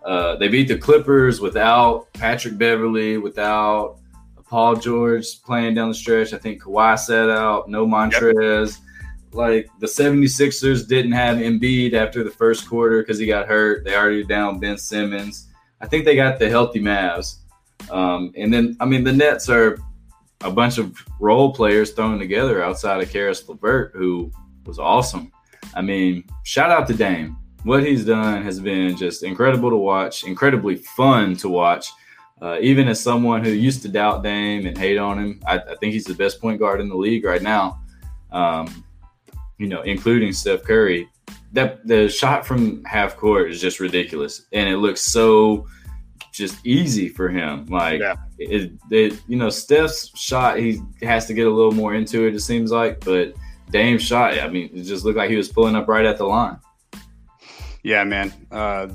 [0.05, 3.99] Uh, they beat the Clippers without Patrick Beverley, without
[4.45, 6.33] Paul George playing down the stretch.
[6.33, 8.79] I think Kawhi sat out, no Montrez.
[8.79, 8.89] Yep
[9.35, 13.85] like the 76ers didn't have Embiid after the first quarter because he got hurt.
[13.85, 15.49] They already down Ben Simmons.
[15.81, 17.37] I think they got the healthy Mavs.
[17.91, 19.79] Um, and then, I mean, the Nets are
[20.43, 24.31] a bunch of role players thrown together outside of Caris LeVert, who
[24.67, 25.33] was awesome.
[25.75, 27.37] I mean, shout out to Dame.
[27.65, 31.89] What he's done has been just incredible to watch, incredibly fun to watch.
[32.41, 35.77] Uh, even as someone who used to doubt Dame and hate on him, I, I
[35.77, 37.81] think he's the best point guard in the league right now.
[38.33, 38.85] Um,
[39.63, 41.09] you know, including Steph Curry,
[41.53, 45.69] that the shot from half court is just ridiculous, and it looks so
[46.33, 47.67] just easy for him.
[47.67, 48.17] Like yeah.
[48.39, 52.35] it, it, you know, Steph's shot, he has to get a little more into it.
[52.35, 53.35] It seems like, but
[53.71, 56.25] Dame's shot, I mean, it just looked like he was pulling up right at the
[56.25, 56.59] line.
[57.85, 58.33] Yeah, man.
[58.51, 58.89] Uh,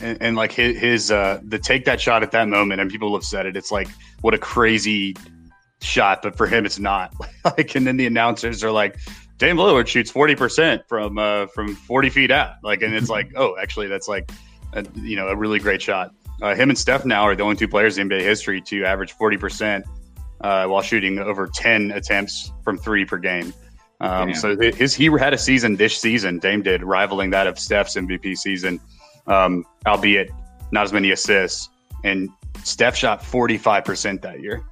[0.00, 3.14] and, and, like his, his uh, the take that shot at that moment, and people
[3.14, 3.56] have said it.
[3.56, 3.88] It's like
[4.22, 5.14] what a crazy
[5.80, 7.14] shot, but for him, it's not.
[7.44, 8.98] like, and then the announcers are like,
[9.42, 12.54] Dame Lillard shoots forty percent from uh, from forty feet out.
[12.62, 14.30] Like, and it's like, oh, actually, that's like,
[14.74, 16.14] a, you know, a really great shot.
[16.40, 19.10] Uh, him and Steph now are the only two players in NBA history to average
[19.14, 19.84] forty percent
[20.42, 23.52] uh, while shooting over ten attempts from three per game.
[24.00, 26.38] Um, so his he had a season this season.
[26.38, 28.78] Dame did rivaling that of Steph's MVP season,
[29.26, 30.30] um, albeit
[30.70, 31.68] not as many assists.
[32.04, 32.28] And
[32.62, 34.62] Steph shot 45% that year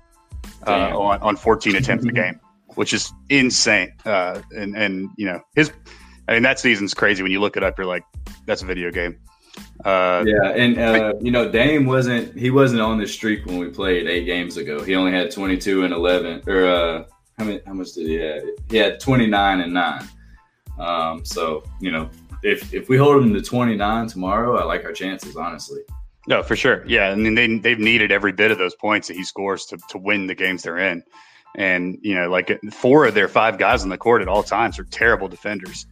[0.64, 2.38] uh, on, on 14 attempts a game,
[2.74, 3.92] which is insane.
[4.04, 5.72] Uh, and, and, you know, his,
[6.28, 7.22] I mean, that season's crazy.
[7.22, 8.04] When you look it up, you're like,
[8.46, 9.18] that's a video game.
[9.85, 13.68] Uh, yeah, and uh, you know, Dame wasn't he wasn't on this streak when we
[13.68, 14.83] played eight games ago.
[14.83, 17.04] He only had 22 and 11, or uh,
[17.38, 17.61] how many?
[17.66, 18.42] How much did he have?
[18.68, 20.09] He had 29 and nine.
[20.78, 22.11] Um, so you know,
[22.42, 25.80] if if we hold him to 29 tomorrow, I like our chances, honestly.
[26.28, 26.85] No, for sure.
[26.87, 29.78] Yeah, I mean they they've needed every bit of those points that he scores to
[29.88, 31.02] to win the games they're in,
[31.56, 34.78] and you know, like four of their five guys on the court at all times
[34.78, 35.86] are terrible defenders.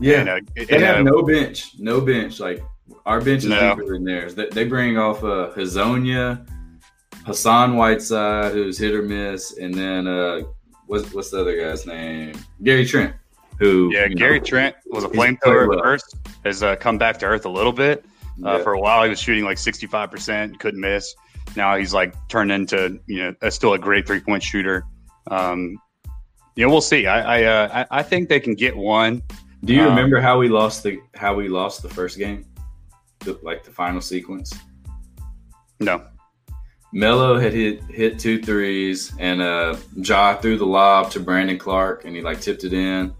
[0.00, 2.40] Yeah, they have no bench, no bench.
[2.40, 2.62] Like
[3.06, 3.76] our bench is no.
[3.76, 4.34] deeper than theirs.
[4.34, 6.46] They, they bring off uh, Hezonja,
[7.24, 10.40] Hassan Whiteside, who's hit or miss, and then uh,
[10.86, 12.34] what's what's the other guy's name?
[12.62, 13.14] Gary Trent.
[13.60, 13.90] Who?
[13.92, 16.16] Yeah, Gary know, Trent was a flamethrower at first.
[16.44, 18.04] Has uh, come back to earth a little bit.
[18.44, 18.62] Uh, yeah.
[18.64, 21.14] For a while, he was shooting like sixty five percent, couldn't miss.
[21.56, 24.84] Now he's like turned into you know a, still a great three point shooter.
[25.30, 25.78] Um,
[26.56, 27.06] you know, we'll see.
[27.06, 29.22] I I, uh, I, I think they can get one.
[29.64, 32.44] Do you um, remember how we lost the how we lost the first game?
[33.24, 34.52] the, like the final sequence?
[35.80, 36.04] No.
[36.92, 42.04] Melo had hit hit two threes, and uh, Ja threw the lob to Brandon Clarke,
[42.04, 43.12] and he like tipped it in.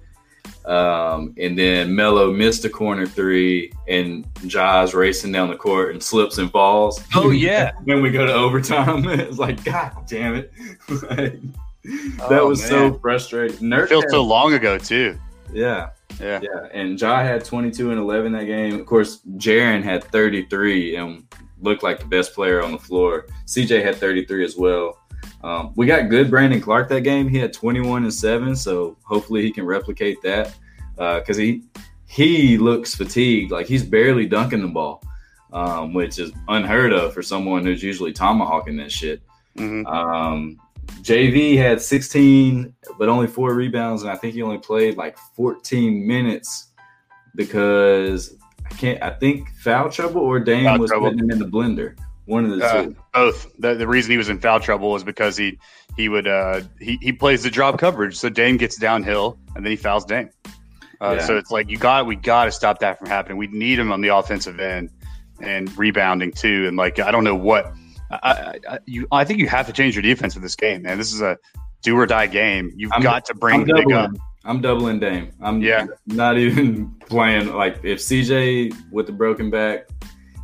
[0.65, 6.01] Um, and then Melo missed a corner three, and Ja's racing down the court and
[6.01, 7.03] slips and falls.
[7.17, 7.73] Oh yeah!
[7.85, 10.53] when we go to overtime, it's like God damn it!
[11.11, 11.41] like,
[12.29, 12.71] that oh, was man.
[12.71, 13.69] so frustrating.
[13.69, 15.19] Nurk it feels so long ago too.
[15.53, 16.41] Yeah, yeah.
[16.43, 16.69] Yeah.
[16.73, 18.81] And Ja had 22 and 11 that game.
[18.81, 21.27] Of course, Jaren had 33 and
[21.61, 23.27] looked like the best player on the floor.
[23.47, 24.99] CJ had 33 as well.
[25.43, 27.29] Um, we got good Brandon Clarke that game.
[27.29, 28.57] He had 21 and 7.
[28.57, 30.55] So hopefully he can replicate that
[30.97, 31.63] because uh, he
[32.07, 33.51] he looks fatigued.
[33.51, 35.03] Like he's barely dunking the ball,
[35.53, 39.21] um, which is unheard of for someone who's usually tomahawking that shit.
[39.57, 39.87] Mm-hmm.
[39.87, 40.61] Um,
[41.03, 46.07] JV had 16, but only four rebounds, and I think he only played like 14
[46.07, 46.73] minutes
[47.35, 49.03] because I can't.
[49.03, 51.07] I think foul trouble or Dame foul was trouble.
[51.09, 51.97] putting him in the blender.
[52.27, 52.97] One of the uh, two.
[53.13, 53.53] Both.
[53.59, 55.59] The, the, reason he was in foul trouble was because he
[55.97, 59.71] he would uh he, he plays the drop coverage, so Dame gets downhill and then
[59.71, 60.31] he fouls Dame.
[61.01, 61.27] Uh, yeah.
[61.27, 63.37] So it's like you got we got to stop that from happening.
[63.37, 64.91] We need him on the offensive end
[65.41, 66.67] and rebounding too.
[66.67, 67.75] And like I don't know what
[68.23, 70.99] I, I, you, I think you have to change your defense for this game, man.
[70.99, 71.39] This is a
[71.83, 72.73] do or die game.
[72.77, 74.11] You've I'm, got to bring big up.
[74.45, 75.31] I'm doubling Dame.
[75.41, 75.87] I'm yeah.
[76.07, 79.89] not even playing like if CJ with the broken back.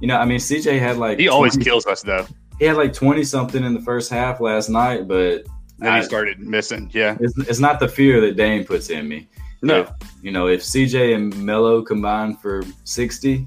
[0.01, 2.27] You know, I mean, CJ had like he 20, always kills us though.
[2.59, 5.45] He had like twenty something in the first half last night, but
[5.79, 6.91] then I, he started missing.
[6.95, 9.29] Yeah, it's, it's, not the fear that Dame puts in me.
[9.63, 9.91] No, if,
[10.23, 13.47] you know, if CJ and Melo combine for sixty,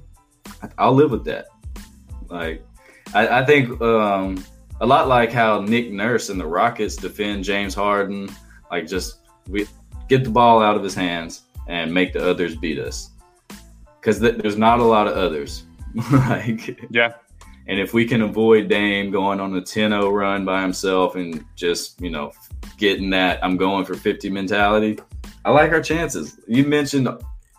[0.77, 1.47] I'll live with that.
[2.29, 2.63] Like
[3.13, 4.43] I, I think um,
[4.81, 8.29] a lot like how Nick Nurse and the Rockets defend James Harden,
[8.71, 9.67] like just we
[10.09, 13.11] get the ball out of his hands and make the others beat us.
[13.99, 15.63] Because th- there's not a lot of others.
[16.11, 17.13] like yeah.
[17.67, 22.01] And if we can avoid Dame going on a 10-0 run by himself and just,
[22.01, 22.33] you know,
[22.77, 24.99] getting that I'm going for 50 mentality,
[25.45, 26.39] I like our chances.
[26.45, 27.07] You mentioned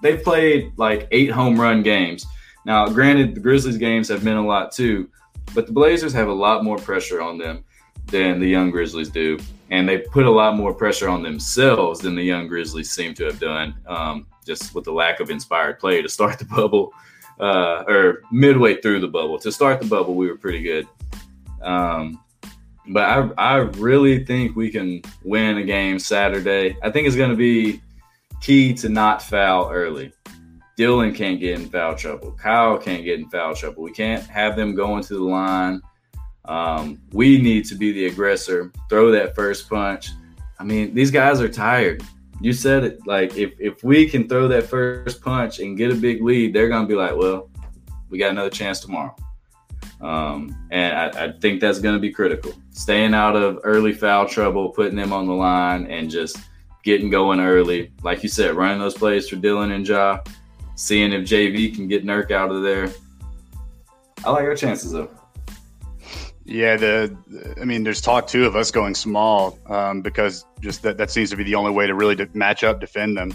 [0.02, 2.26] they've played like eight home run games.
[2.66, 5.08] Now, granted, the Grizzlies games have meant a lot too,
[5.52, 7.64] but the Blazers have a lot more pressure on them
[8.06, 9.38] than the young Grizzlies do.
[9.70, 13.24] And they put a lot more pressure on themselves than the young Grizzlies seem to
[13.24, 16.92] have done, um, just with the lack of inspired play to start the bubble
[17.40, 19.38] uh, or midway through the bubble.
[19.38, 20.86] To start the bubble, we were pretty good.
[21.62, 22.20] Um,
[22.88, 26.76] but I, I really think we can win a game Saturday.
[26.82, 27.80] I think it's going to be
[28.40, 30.12] key to not foul early.
[30.76, 32.32] Dillon can't get in foul trouble.
[32.32, 33.82] Kyle can't get in foul trouble.
[33.82, 35.80] We can't have them going to the line.
[36.46, 40.10] Um, we need to be the aggressor, throw that first punch.
[40.58, 42.02] I mean, these guys are tired.
[42.40, 43.06] You said it.
[43.06, 46.68] Like, if, if we can throw that first punch and get a big lead, they're
[46.68, 47.48] going to be like, well,
[48.10, 49.14] we got another chance tomorrow.
[50.00, 52.52] Um, and I, I think that's going to be critical.
[52.70, 56.36] Staying out of early foul trouble, putting them on the line, and just
[56.82, 57.92] getting going early.
[58.02, 60.18] Like you said, running those plays for Dillon and Ja
[60.76, 62.90] seeing if JV can get Nurk out of there.
[64.24, 65.10] I like our chances though.
[66.46, 67.16] Yeah, the
[67.60, 71.30] I mean, there's talk too of us going small um, because just that that seems
[71.30, 73.32] to be the only way to really de- match up, defend them,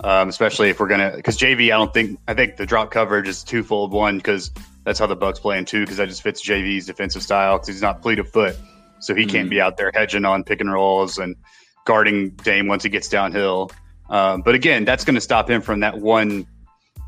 [0.00, 1.66] um, especially if we're gonna because JV.
[1.66, 3.92] I don't think I think the drop coverage is twofold.
[3.92, 4.50] One because
[4.84, 7.68] that's how the Bucks play, and two because that just fits JV's defensive style because
[7.68, 8.56] he's not fleet of foot,
[8.98, 9.30] so he mm-hmm.
[9.30, 11.36] can't be out there hedging on pick and rolls and
[11.84, 13.70] guarding Dame once he gets downhill.
[14.08, 16.46] Um, but again, that's going to stop him from that one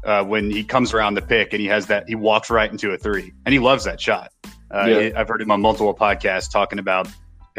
[0.05, 2.91] uh, when he comes around the pick and he has that he walks right into
[2.93, 4.31] a three and he loves that shot.
[4.73, 5.11] Uh, Yeah.
[5.21, 7.09] I've heard him on multiple podcasts talking about.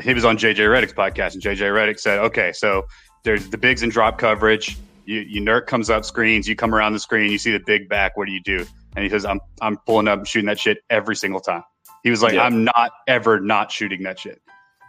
[0.01, 2.85] He was on JJ Redick's podcast, and JJ Redick said, "Okay, so
[3.23, 4.77] there's the bigs and drop coverage.
[5.05, 6.47] You, you Nurk comes up screens.
[6.47, 7.31] You come around the screen.
[7.31, 8.15] You see the big back.
[8.17, 10.79] What do you do?" And he says, "I'm I'm pulling up and shooting that shit
[10.89, 11.63] every single time."
[12.03, 12.43] He was like, Yeah.
[12.45, 14.41] "I'm not ever not shooting that shit.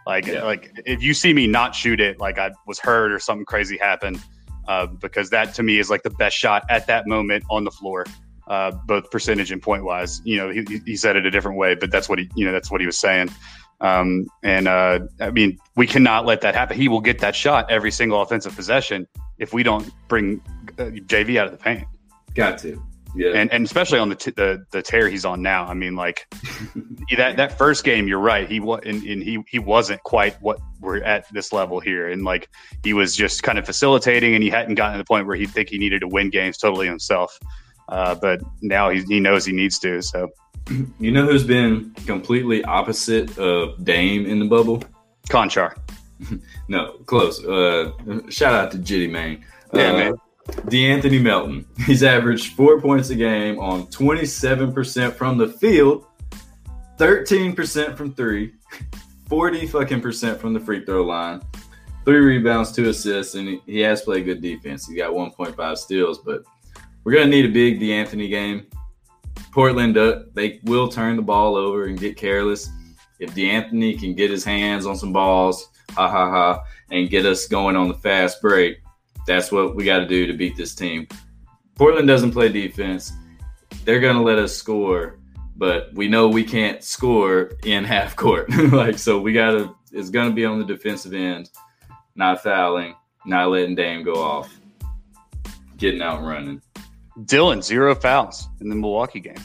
[0.07, 0.43] Like Yeah.
[0.43, 3.77] like if you see me not shoot it, like I was hurt or something crazy
[3.77, 4.19] happened,
[4.67, 7.71] uh, because that to me is like the best shot at that moment on the
[7.71, 8.05] floor."
[8.47, 10.21] uh, both percentage and point wise.
[10.23, 12.51] You know, he, he said it a different way, but that's what he, you know,
[12.51, 13.29] that's what he was saying.
[13.81, 16.77] Um, and uh, I mean, we cannot let that happen.
[16.77, 19.07] He will get that shot every single offensive possession
[19.39, 20.41] if we don't bring
[20.77, 21.85] uh, JV out of the paint,
[22.33, 22.81] Got to.
[23.15, 23.31] Yeah.
[23.35, 25.65] and and especially on the t- the the tear he's on now.
[25.65, 26.27] I mean, like
[27.17, 28.49] that that first game, you're right.
[28.49, 32.23] He was and, and he he wasn't quite what we're at this level here, and
[32.23, 32.49] like
[32.83, 35.51] he was just kind of facilitating, and he hadn't gotten to the point where he'd
[35.51, 37.37] think he needed to win games totally himself.
[37.89, 40.01] Uh, but now he, he knows he needs to.
[40.01, 40.29] So
[40.99, 44.83] you know who's been completely opposite of Dame in the bubble?
[45.29, 45.77] Conchar.
[46.69, 47.43] No, close.
[47.43, 47.91] Uh,
[48.29, 49.43] shout out to Jitty Main.
[49.73, 50.15] Yeah, uh, man.
[50.69, 51.65] D'Anthony Melton.
[51.85, 56.05] He's averaged four points a game on 27% from the field,
[56.97, 58.53] 13% from three,
[59.29, 61.41] 40 fucking percent from the free throw line,
[62.05, 64.87] three rebounds, two assists, and he, has played good defense.
[64.87, 66.43] He got 1.5 steals, but
[67.03, 68.67] we're going to need a big D'Anthony game.
[69.51, 72.69] Portland, uh, they will turn the ball over and get careless.
[73.19, 77.47] If D'Anthony can get his hands on some balls, ha ha ha, and get us
[77.47, 78.82] going on the fast break,
[79.25, 81.07] that's what we got to do to beat this team.
[81.75, 83.13] Portland doesn't play defense.
[83.85, 85.19] They're going to let us score,
[85.55, 88.49] but we know we can't score in half court.
[88.71, 91.49] like so we got to it's going to be on the defensive end,
[92.15, 94.53] not fouling, not letting Dame go off.
[95.77, 96.61] Getting out and running.
[97.25, 99.35] Dillon zero fouls in the Milwaukee game.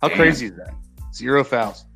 [0.00, 0.16] How Damn.
[0.16, 0.74] crazy is that?
[1.12, 1.86] Zero fouls.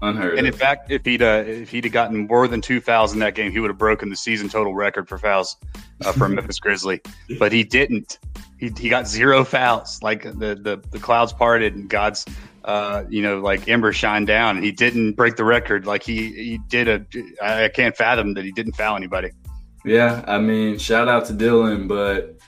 [0.00, 3.12] Unheard And in fact, if he'd uh, if he'd have gotten more than two fouls
[3.12, 5.56] in that game, he would have broken the season total record for fouls
[6.04, 7.00] uh, for Memphis Grizzly.
[7.38, 8.18] But he didn't.
[8.58, 10.00] He, he got zero fouls.
[10.02, 12.24] Like the the, the clouds parted and God's
[12.64, 15.84] uh, you know like ember shined down, and he didn't break the record.
[15.84, 17.04] Like he he did a.
[17.42, 19.30] I I can't fathom that he didn't foul anybody.
[19.84, 22.38] Yeah, I mean, shout out to Dillon, but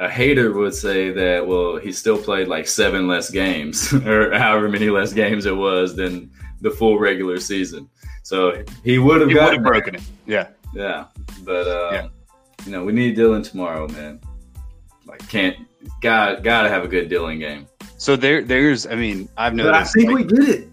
[0.00, 4.68] a hater would say that well, he still played like seven less games or however
[4.68, 6.28] many less games it was than
[6.62, 7.88] the full regular season.
[8.22, 10.02] So he would have would broken it.
[10.26, 10.48] Yeah.
[10.74, 11.06] Yeah,
[11.44, 12.08] but uh, Yeah.
[12.64, 14.20] you know, we need Dillon tomorrow, man.
[15.06, 15.56] Like, can't
[16.00, 17.66] got gotta have a good Dillon game.
[17.98, 18.86] So there there's.
[18.86, 20.68] I mean, I've But I think like- we get it.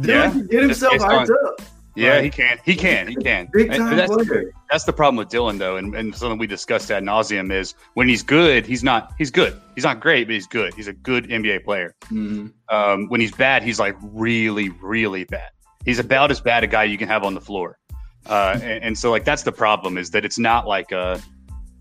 [0.00, 1.60] Dillon Yeah, can get himself hyped up.
[1.98, 2.58] Yeah, Like- he can.
[2.64, 3.08] He can.
[3.08, 3.48] He can.
[3.52, 4.52] Big time that's, player.
[4.70, 8.08] that's the problem with Dillon, though, and, and something we discussed ad nauseum is when
[8.08, 9.12] he's good, he's not.
[9.18, 9.60] He's good.
[9.74, 10.74] He's not great, but he's good.
[10.74, 11.94] He's a good NBA player.
[12.10, 12.52] Mhm.
[12.68, 15.50] Um, when he's bad, he's like really, really bad.
[15.84, 17.78] He's about as bad a guy you can have on the floor.
[18.26, 21.20] Uh, and, and so, like, that's the problem is that it's not like a,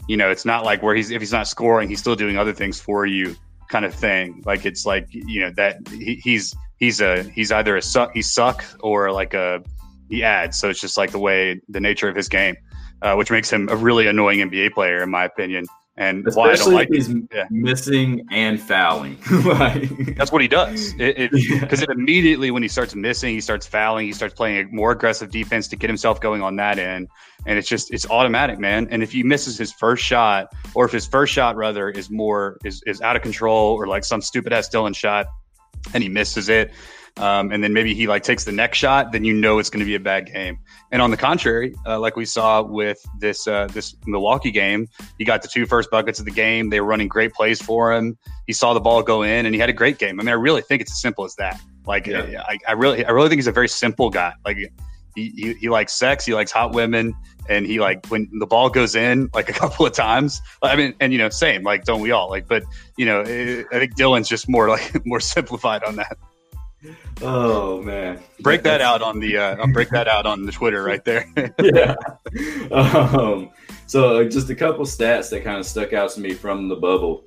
[0.08, 2.53] you know, it's not like where he's if he's not scoring, he's still doing other
[2.53, 3.36] things for you,
[3.69, 4.41] kind of thing.
[4.45, 8.21] Like it's like you know that he, he's he's a he's either a suck he
[8.21, 9.62] suck or like a
[10.10, 10.60] he adds.
[10.60, 12.56] So it's just like the way the nature of his game,
[13.02, 15.65] uh, which makes him a really annoying NBA player in my opinion.
[16.00, 17.46] And why I don't Especially like if he's Yeah.
[17.50, 19.17] missing and fouling.
[19.46, 20.93] like, that's what he does.
[21.00, 21.60] It, it, yeah.
[21.62, 24.91] because it immediately when he starts missing, he starts fouling, he starts playing a more
[24.91, 27.08] aggressive defense to get himself going on that end,
[27.48, 28.88] and it's just it's automatic, man.
[28.91, 32.60] And if he misses his first shot, or if his first shot rather is more
[32.63, 35.26] is is out of control, or like some stupid ass Dillon shot,
[35.96, 36.72] and he misses it,
[37.19, 39.80] um, and then maybe he like takes the next shot, then you know it's going
[39.80, 40.60] to be a bad game.
[40.91, 45.25] And on the contrary, uh, like we saw with this uh, this Milwaukee game, he
[45.25, 46.69] got the two first buckets of the game.
[46.69, 48.17] They were running great plays for him.
[48.45, 50.19] He saw the ball go in, and he had a great game.
[50.19, 51.60] I mean, I really think it's as simple as that.
[51.86, 52.43] Like, Yeah.
[52.47, 54.34] I, I really, I really think he's a very simple guy.
[54.45, 54.58] Like,
[55.15, 57.15] he, he, he likes sex, he likes hot women,
[57.49, 60.41] and he like when the ball goes in like a couple of times.
[60.62, 62.47] I mean, and you know, same like don't we all like?
[62.47, 62.63] But
[62.97, 66.17] you know, eh, I think Dillon's just more like more simplified on that.
[67.21, 68.19] Oh man.
[68.41, 71.25] Break that out on the, uh, I'll break that out on the Twitter right there.
[71.61, 71.95] yeah.
[72.71, 73.49] Um,
[73.87, 76.75] so uh, just a couple stats that kind of stuck out to me from the
[76.75, 77.23] bubble.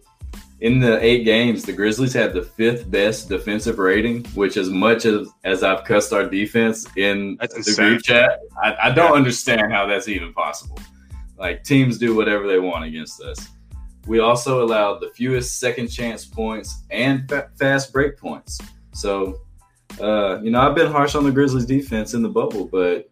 [0.60, 5.06] In the eight games, the Grizzlies had the fifth best defensive rating, which as much
[5.06, 7.86] as, as I've cussed our defense in That's the insane.
[7.88, 9.16] group chat, I, I don't Yeah.
[9.16, 10.78] understand how that's even possible.
[11.38, 13.48] Like teams do whatever they want against us.
[14.06, 18.58] We also allowed the fewest second chance points and fa- fast break points.
[19.00, 19.40] So,
[19.98, 23.10] uh, you know, I've been harsh on the Grizzlies defense in the bubble, but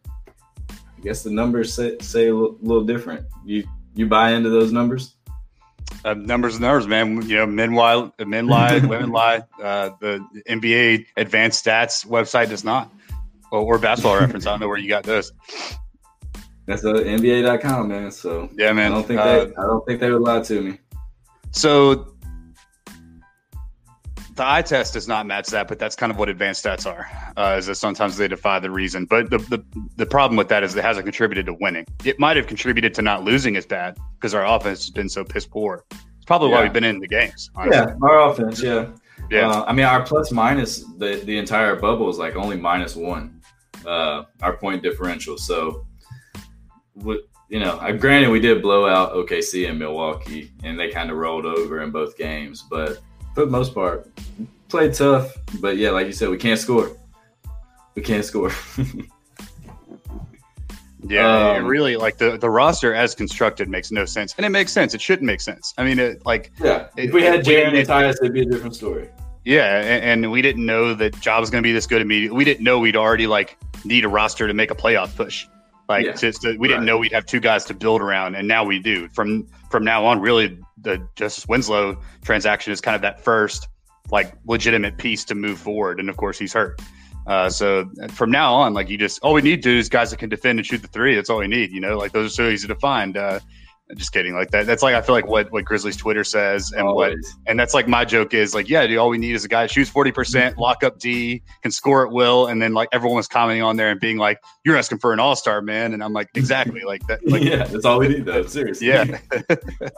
[0.71, 3.27] I guess the numbers say, say a little, little different.
[3.45, 5.15] You you buy into those numbers?
[6.05, 7.23] Uh, numbers and numbers, man.
[7.23, 9.43] You know, men lie, men lie, women lie.
[9.63, 12.93] Uh, the NBA advanced stats website does not,
[13.51, 14.47] or, or basketball reference.
[14.47, 15.33] I don't know where you got those.
[16.67, 18.11] That's uh, NBA.com, man.
[18.11, 18.93] So yeah, man.
[18.93, 20.79] I don't think uh, they, I don't think they would lie to me.
[21.51, 22.15] So
[24.39, 27.07] the eye test does not match that, but that's kind of what advanced stats are.
[27.37, 29.63] Uh, is that sometimes they defy the reason, but the, the
[29.97, 31.85] the problem with that is it hasn't contributed to winning.
[32.05, 35.25] It might have contributed to not losing as bad because our offense has been so
[35.25, 35.85] piss poor.
[35.91, 37.51] It's probably why we've been in the games.
[37.55, 37.77] honestly.
[37.77, 38.63] Yeah, our offense.
[38.63, 38.87] Yeah,
[39.31, 39.51] yeah.
[39.51, 43.43] Uh, I mean, our plus minus the the entire bubble is like only minus one.
[43.85, 45.37] Uh, our point differential.
[45.37, 45.87] So,
[46.95, 51.11] what you know, uh, granted, we did blow out OKC and Milwaukee, and they kind
[51.11, 52.65] of rolled over in both games.
[52.69, 53.01] But
[53.39, 54.11] for the most part,
[54.69, 55.33] played tough.
[55.61, 56.91] But yeah, like you said, we can't score.
[57.95, 58.51] We can't score.
[61.07, 64.73] Yeah, Um, really like the the roster as constructed makes no sense, and it makes
[64.73, 64.95] sense.
[64.95, 65.73] It shouldn't make sense.
[65.79, 68.45] I mean, it like yeah, It- if we had Jaren and Tyus, it'd be a
[68.45, 69.09] different story.
[69.45, 72.37] yeah, and, and we didn't know that Job was going to be this good immediately.
[72.37, 75.47] We didn't know we'd already like need a roster to make a playoff push.
[75.89, 76.87] Like Yeah, just to, we didn't right.
[76.87, 79.09] know we'd have two guys to build around, and now we do.
[79.09, 83.69] From from now on, really, the Justice Winslow transaction is kind of that first
[84.11, 86.01] like legitimate piece to move forward.
[86.01, 86.81] And of course, he's hurt.
[87.27, 90.11] Uh, so from now on, like you just all we need to do is guys
[90.11, 91.15] that can defend and shoot the three.
[91.15, 91.73] That's all we need.
[91.73, 93.17] You know, like those are so easy to find.
[93.17, 93.41] Uh,
[93.97, 94.35] just kidding.
[94.35, 94.67] Like that.
[94.67, 97.15] That's like I feel like what what Grizzlies Twitter says and what
[97.47, 99.67] and that's like my joke is like, yeah, dude, all we need is a guy
[99.67, 102.47] shoots 40%, lock up D, can score at will.
[102.49, 105.21] And then like everyone was commenting on there and being like, you're asking for an
[105.21, 105.95] all star, man.
[105.95, 106.83] And I'm like, exactly.
[106.87, 107.27] Like that.
[107.27, 108.45] Like, yeah, that's all we need though.
[108.45, 108.89] Seriously.
[108.89, 109.19] yeah.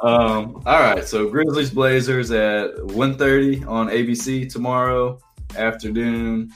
[0.03, 5.19] Um, all right, so Grizzlies Blazers at 1.30 on ABC tomorrow
[5.57, 6.51] afternoon.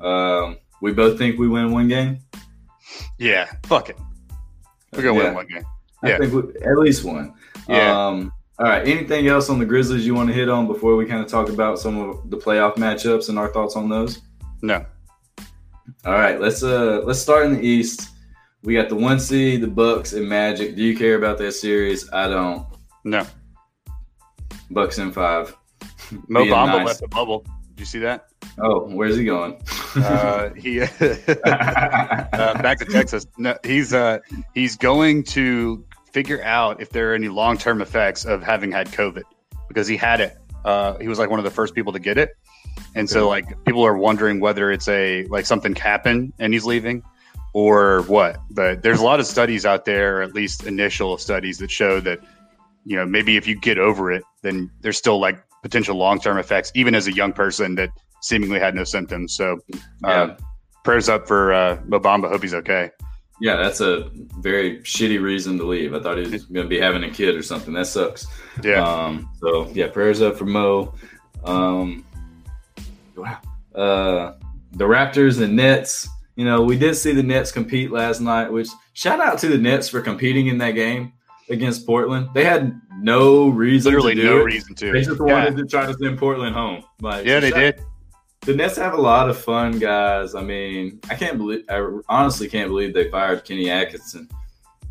[0.00, 2.18] Um, we both think we win one game.
[3.18, 3.50] Yeah.
[3.64, 3.98] Fuck it.
[4.92, 5.28] We're going to Yeah.
[5.28, 5.64] win one game.
[6.02, 6.18] I Yeah.
[6.18, 7.34] think we, at least one.
[7.68, 8.06] Yeah.
[8.08, 8.86] Um, all right.
[8.86, 11.48] Anything else on the Grizzlies you want to hit on before we kind of talk
[11.48, 14.20] about some of the playoff matchups and our thoughts on those?
[14.62, 14.84] No.
[16.04, 18.10] All right, let's uh let's start in the East.
[18.62, 20.74] We got the one seed, the Bucks and Magic.
[20.76, 22.08] Do you care about that series?
[22.12, 22.66] I don't.
[23.04, 23.24] No.
[24.70, 25.56] Bucks in five.
[26.28, 26.86] Mo Bamba nice.
[26.86, 27.44] left the bubble.
[27.70, 28.26] Did you see that?
[28.60, 29.60] Oh, where's he going?
[29.96, 30.86] Uh, he uh,
[32.62, 33.26] back to Texas.
[33.38, 34.18] No, he's uh,
[34.54, 38.88] he's going to figure out if there are any long term effects of having had
[38.88, 39.22] COVID
[39.68, 40.36] because he had it.
[40.64, 42.36] Uh, he was like one of the first people to get it,
[42.94, 47.02] and so like people are wondering whether it's a like something happened and he's leaving
[47.52, 48.40] or what.
[48.50, 52.20] But there's a lot of studies out there, at least initial studies that show that
[52.84, 56.38] you know maybe if you get over it, then there's still like potential long term
[56.38, 57.90] effects, even as a young person that
[58.20, 59.34] seemingly had no symptoms.
[59.34, 59.58] So
[60.02, 60.08] yeah.
[60.08, 60.36] uh,
[60.84, 62.28] prayers up for uh, Mo Bamba.
[62.28, 62.90] Hope he's okay.
[63.42, 65.94] Yeah, that's a very shitty reason to leave.
[65.94, 67.74] I thought he was going to be having a kid or something.
[67.74, 68.24] That sucks.
[68.62, 70.94] Yeah, Um, so yeah, prayers up for Mo.
[71.42, 72.04] Um,
[73.16, 73.38] wow.
[73.74, 74.34] Uh,
[74.74, 76.08] the Raptors and Nets.
[76.36, 78.48] You know, we did see the Nets compete last night.
[78.52, 81.12] Which shout out to the Nets for competing in that game
[81.50, 82.28] against Portland.
[82.34, 83.90] They had no reason.
[83.92, 84.44] literally to do no it.
[84.44, 84.92] reason to.
[84.92, 85.32] They just yeah.
[85.34, 86.84] wanted to try to send Portland home.
[87.00, 87.84] Like, yeah, they shout- did.
[88.44, 90.34] The Nets have a lot of fun guys.
[90.34, 94.28] I mean, I can't believe, I honestly can't believe they fired Kenny Atkinson.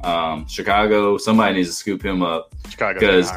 [0.04, 2.54] Um, Chicago, somebody needs to scoop him up.
[2.70, 3.32] Chicago because-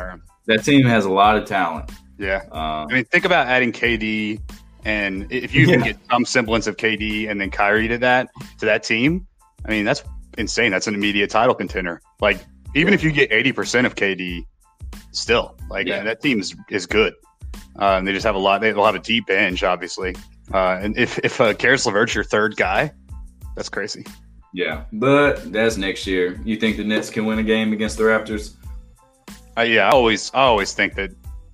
[0.46, 1.90] That team has a lot of talent.
[2.18, 4.40] Yeah, Um, I mean, think about adding KD,
[4.84, 5.86] and if you can Yeah.
[5.86, 9.26] get some semblance of KD and then Kyrie to that to that team,
[9.66, 10.04] I mean, that's
[10.38, 10.70] insane.
[10.70, 12.00] That's an immediate title contender.
[12.20, 12.38] Like,
[12.74, 14.44] even if you get eighty percent of KD,
[15.12, 15.96] still like Yeah.
[16.00, 17.14] uh, that team is is good.
[17.78, 18.60] Uh, and they just have a lot.
[18.60, 20.14] They'll have a deep bench, obviously.
[20.52, 22.92] Uh, and if if uh, Caris LeVert's your third guy,
[23.56, 24.04] that's crazy.
[24.52, 26.40] yeah, but that's next year.
[26.44, 28.54] You think the Nets can win a game against the Raptors?
[29.56, 31.10] Uh, yeah, I always I always think that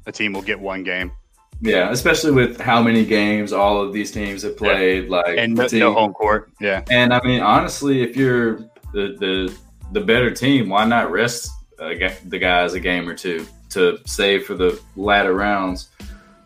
[0.07, 1.13] a team will get one game
[1.61, 5.09] Yeah, especially with how many games all of these teams have played.
[5.09, 6.51] Like, and no, no home court.
[6.61, 8.59] Yeah, And I mean, honestly, if you're
[8.93, 9.57] the the,
[9.93, 11.95] the better team, why not rest uh,
[12.27, 15.91] the guys a game or two to save for the latter rounds?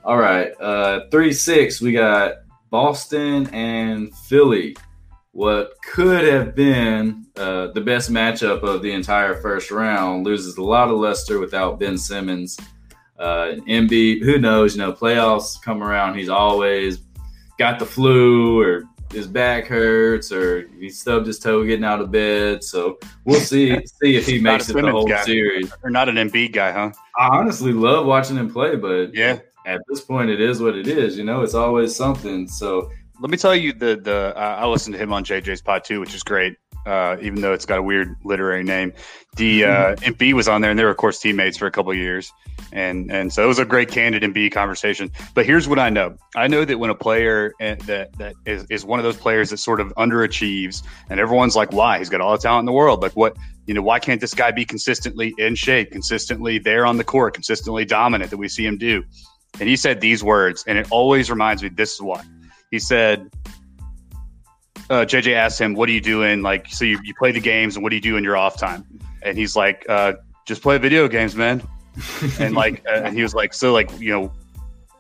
[0.05, 1.81] All right, uh, three six.
[1.81, 2.35] We got
[2.71, 4.77] Boston and Philly.
[5.33, 10.63] What could have been uh, the best matchup of the entire first round loses a
[10.63, 12.59] lot of luster without Ben Simmons.
[13.19, 14.77] Uh, Embiid, who knows?
[14.77, 16.17] You know, playoffs come around.
[16.19, 16.99] He's always
[17.59, 22.11] got the flu or his back hurts or he stubbed his toe getting out of
[22.11, 22.63] bed.
[22.63, 25.25] So we'll see see if he makes it the whole guy.
[25.25, 25.73] series.
[25.83, 26.93] or not an Embiid guy, huh?
[27.19, 29.39] I honestly love watching him play, but Yeah.
[29.67, 31.17] At this point, it is what it is.
[31.17, 32.49] You know, it's always something.
[32.49, 32.91] So
[33.21, 36.01] Let me tell you the the uh, I listened to him on JJ's pod too,
[36.01, 36.57] which is great.
[36.87, 38.93] uh, even though it's got a weird literary name.
[39.37, 41.93] The uh, Embiid was on there, and they were of course teammates for a couple
[41.95, 42.31] years,
[42.73, 45.11] and and so it was a great candid Embiid conversation.
[45.35, 48.67] But here's what I know: I know that when a player eh, that that is,
[48.71, 51.99] is one of those players that sort of underachieves, and everyone's like, why?
[51.99, 53.03] He's got all the talent in the world.
[53.03, 53.37] Like what?
[53.67, 57.33] You know, why can't this guy be consistently in shape, consistently there on the court,
[57.33, 59.03] consistently dominant that we see him do?
[59.61, 61.69] And he said these words, and it always reminds me.
[61.69, 62.23] This is why
[62.71, 63.31] he said
[64.91, 66.43] uh, JJ asked him, "What are you doing?
[66.43, 68.59] Like, so you, you play the games, and what do you do in your off
[68.59, 68.85] time?"
[69.23, 70.15] And he's like, uh,
[70.47, 71.63] "Just play video games, man."
[72.41, 74.33] and like, uh, and he was like, "So like, you know,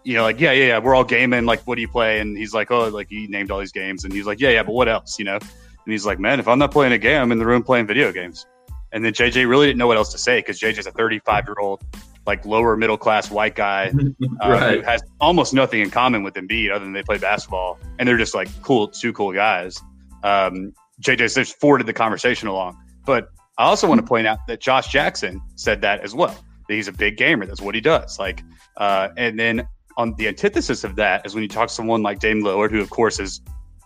[0.04, 1.44] you know, like, yeah, yeah, yeah, we're all gaming.
[1.44, 4.04] Like, what do you play?" And he's like, "Oh, like he named all these games,"
[4.04, 5.36] and he's like, "Yeah, yeah, but what else?" You know?
[5.36, 7.86] And he's like, "Man, if I'm not playing a game, I'm in the room playing
[7.86, 8.46] video games."
[8.92, 11.56] And then JJ really didn't know what else to say because JJ's a 35 year
[11.58, 11.82] old
[12.26, 13.92] like lower middle class white guy
[14.42, 14.78] uh, right.
[14.78, 18.18] who has almost nothing in common with Embiid other than they play basketball and they're
[18.18, 19.78] just like cool, two cool guys.
[20.22, 22.78] Um, JJ just forwarded the conversation along.
[23.04, 26.36] But I also want to point out that Josh Jackson said that as well.
[26.68, 27.46] That he's a big gamer.
[27.46, 28.18] That's what he does.
[28.18, 28.42] Like,
[28.76, 32.18] uh, and then on the antithesis of that is when you talk to someone like
[32.18, 33.40] Dame Lillard, who of course is,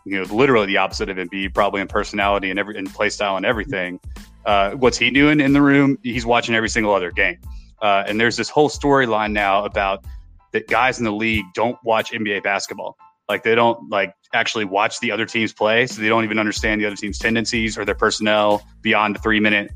[0.05, 3.36] you know, literally the opposite of Embiid, probably in personality and every in play style
[3.36, 4.01] and everything.
[4.47, 5.99] Uh, what's he doing in the room?
[6.03, 7.39] He's watching every single other game.
[7.82, 10.04] Uh, and there's this whole storyline now about
[10.52, 12.96] that guys in the league don't watch NBA basketball.
[13.28, 16.80] Like they don't like actually watch the other teams play, so they don't even understand
[16.80, 19.70] the other team's tendencies or their personnel beyond the three minute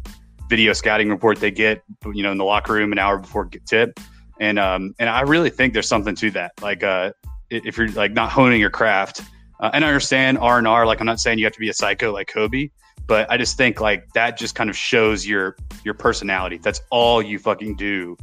[0.49, 1.83] video scouting report they get,
[2.13, 4.01] you know, in the locker room an hour before tip.
[4.41, 6.53] And um, and I really think there's something to that.
[6.63, 7.13] Like uh,
[7.51, 9.21] if you're like not honing your craft,
[9.61, 10.87] uh, and I understand R and R.
[10.87, 12.71] Like I'm not saying you have to be a psycho like Kobe,
[13.07, 16.59] but I just think like that just kind of shows your your personality.
[16.59, 18.17] That's all you fucking do.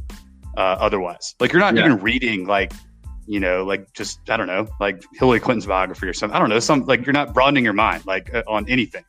[0.56, 1.84] Uh, otherwise, like you're not yeah.
[1.84, 2.72] even reading like
[3.26, 6.34] you know like just I don't know like Hillary Clinton's biography or something.
[6.34, 9.04] I don't know some like you're not broadening your mind like uh, on anything.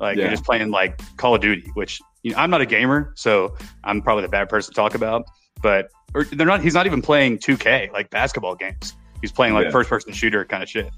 [0.00, 0.24] Like yeah.
[0.24, 3.56] you're just playing like Call of Duty, which you know, I'm not a gamer, so
[3.84, 5.26] I'm probably the bad person to talk about.
[5.62, 6.62] But or they're not.
[6.62, 8.94] He's not even playing 2K like basketball games.
[9.20, 9.70] He's playing like yeah.
[9.70, 10.90] first person shooter kind of shit.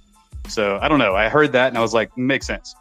[0.49, 1.15] So I don't know.
[1.15, 2.75] I heard that and I was like, makes sense.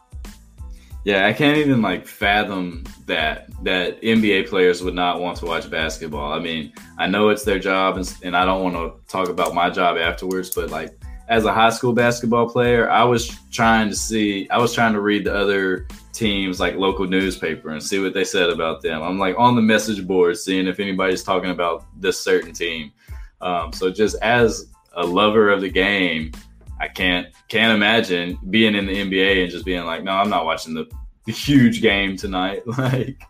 [1.07, 5.71] Yeah, I can't even like fathom that that NBA players would not want to watch
[5.71, 6.33] basketball.
[6.33, 9.53] I mean, I know it's their job, and, and I don't want to talk about
[9.53, 10.99] my job afterwards, but like
[11.29, 14.99] as a high school basketball player, I was trying to see, I was trying to
[14.99, 19.01] read the other teams like local newspaper and see what they said about them.
[19.01, 22.91] I'm like on the message board seeing if anybody's talking about this certain team.
[23.39, 26.33] Um, so just as a lover of the game,
[26.79, 30.45] I can't can't imagine being in the NBA and just being like, no, I'm not
[30.45, 30.85] watching the,
[31.25, 32.65] the huge game tonight.
[32.77, 33.21] like,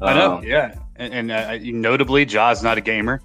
[0.00, 3.22] I know, um, yeah, and, and uh, notably, Ja's not a gamer,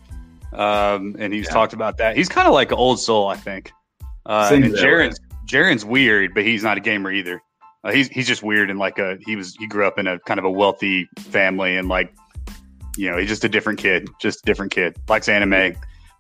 [0.54, 1.54] um, and he's yeah.
[1.54, 2.16] talked about that.
[2.16, 3.72] He's kind of like an old soul, I think.
[4.26, 7.42] Uh, and Jaren's Jaren's weird, but he's not a gamer either.
[7.84, 10.18] Uh, he's he's just weird and like a he was he grew up in a
[10.20, 12.16] kind of a wealthy family and like
[12.96, 14.96] you know he's just a different kid, just a different kid.
[15.10, 15.76] Likes anime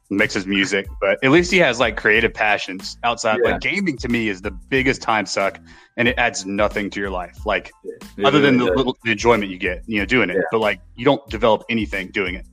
[0.09, 3.39] makes his music, but at least he has like creative passions outside.
[3.43, 3.51] Yeah.
[3.51, 5.59] Like gaming to me is the biggest time suck,
[5.97, 7.45] and it adds nothing to your life.
[7.45, 7.71] Like
[8.17, 8.27] yeah.
[8.27, 10.35] other than the little the enjoyment you get, you know, doing it.
[10.35, 10.43] Yeah.
[10.51, 12.45] But like you don't develop anything doing it.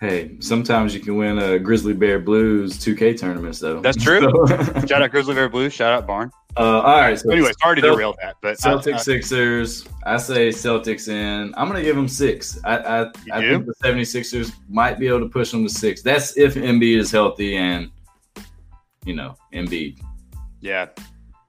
[0.00, 3.80] Hey, sometimes you can win a Grizzly Bear Blues 2K tournaments though.
[3.80, 4.20] That's true.
[4.48, 4.86] So.
[4.86, 5.72] shout out Grizzly Bear Blues.
[5.72, 6.30] Shout out Barn.
[6.56, 7.18] Uh, all right.
[7.18, 9.86] So anyway, sorry to derail that, but Celtics uh, Sixers.
[10.04, 11.54] I say Celtics in.
[11.56, 12.58] I'm gonna give them six.
[12.64, 13.00] I I,
[13.32, 16.02] I think the 76ers might be able to push them to six.
[16.02, 17.90] That's if Embiid is healthy and
[19.04, 20.00] you know Embiid.
[20.60, 20.88] Yeah,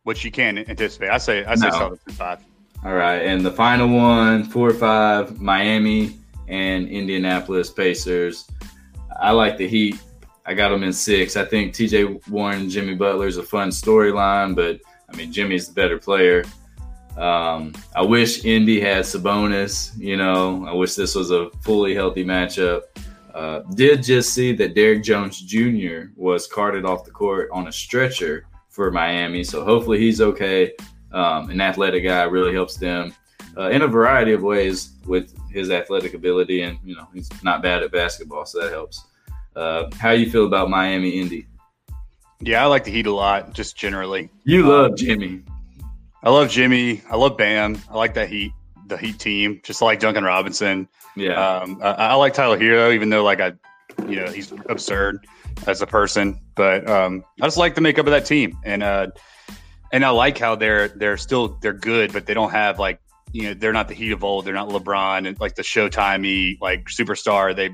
[0.04, 1.10] which you can anticipate.
[1.10, 1.74] I say I say no.
[1.74, 2.40] Celtics in five.
[2.84, 8.48] All right, and the final one, four or five, Miami and Indianapolis Pacers.
[9.20, 10.00] I like the Heat.
[10.46, 11.38] I got them in six.
[11.38, 14.80] I think TJ Warren and Jimmy Butler is a fun storyline, but
[15.12, 16.44] I mean, Jimmy's the better player.
[17.18, 19.98] Um, I wish Indy had Sabonis.
[19.98, 22.82] You know, I wish this was a fully healthy matchup.
[23.34, 26.12] Uh, did just see that Derrick Jones Jr.
[26.16, 30.74] was carted off the court on a stretcher for Miami, so hopefully he's okay.
[31.12, 33.14] Um, an athletic guy really helps them
[33.58, 37.62] uh, in a variety of ways with his athletic ability, and you know he's not
[37.62, 39.06] bad at basketball, so that helps.
[39.56, 41.48] Uh, how you feel about Miami Indy?
[42.42, 44.30] Yeah, I like the Heat a lot, just generally.
[44.44, 45.44] You love Jimmy.
[46.24, 47.02] I love Jimmy.
[47.10, 47.82] I love Bam.
[47.90, 48.52] I like that Heat,
[48.88, 49.62] the Heat team.
[49.64, 50.88] Just like Duncan Robinson.
[51.16, 51.60] Yeah.
[51.60, 53.54] Um, I, I, like Tyler Herro, even though like I,
[54.08, 55.26] you know, he's absurd
[55.68, 56.40] as a person.
[56.56, 59.08] But um, I just like the makeup of that team, and uh,
[59.92, 63.00] and I like how they're they're still they're good, but they don't have like
[63.34, 64.46] you know they're not the Heat of old.
[64.46, 67.56] They're not LeBron and like the Showtimey like superstar.
[67.56, 67.72] They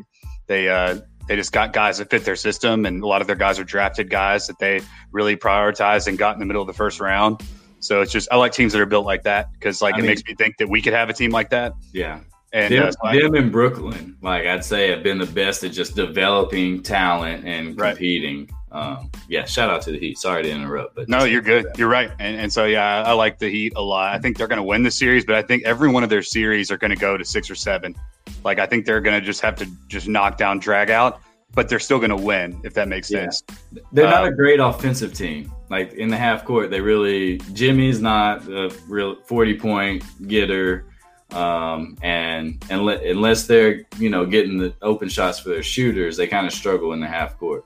[0.48, 3.36] they uh, they just got guys that fit their system, and a lot of their
[3.36, 6.74] guys are drafted guys that they really prioritize and got in the middle of the
[6.74, 7.42] first round.
[7.80, 10.02] So it's just I like teams that are built like that because like I it
[10.02, 11.74] mean- makes me think that we could have a team like that.
[11.94, 12.20] Yeah.
[12.54, 15.64] And them, uh, so I- them in Brooklyn, like I'd say, have been the best
[15.64, 17.90] at just developing talent and Right.
[17.92, 18.50] competing.
[18.72, 20.18] Um, yeah, shout out to the Heat.
[20.18, 21.66] Sorry to interrupt, but no, you're good.
[21.78, 22.12] You're right.
[22.20, 24.14] And, and so yeah, I, I like the Heat a lot.
[24.16, 26.22] I think they're going to win the series, but I think every one of their
[26.22, 27.96] series are going to go to six or seven.
[28.44, 31.20] Like I think they're going to just have to just knock down, drag out,
[31.54, 33.24] but they're still going to win if that makes Yeah.
[33.24, 33.44] sense.
[33.92, 35.52] They're not Um, a great offensive team.
[35.70, 40.86] Like in the half court, they really Jimmy's not a real forty point getter,
[41.32, 46.16] um, and and le- unless they're you know getting the open shots for their shooters,
[46.16, 47.66] they kind of struggle in the half court.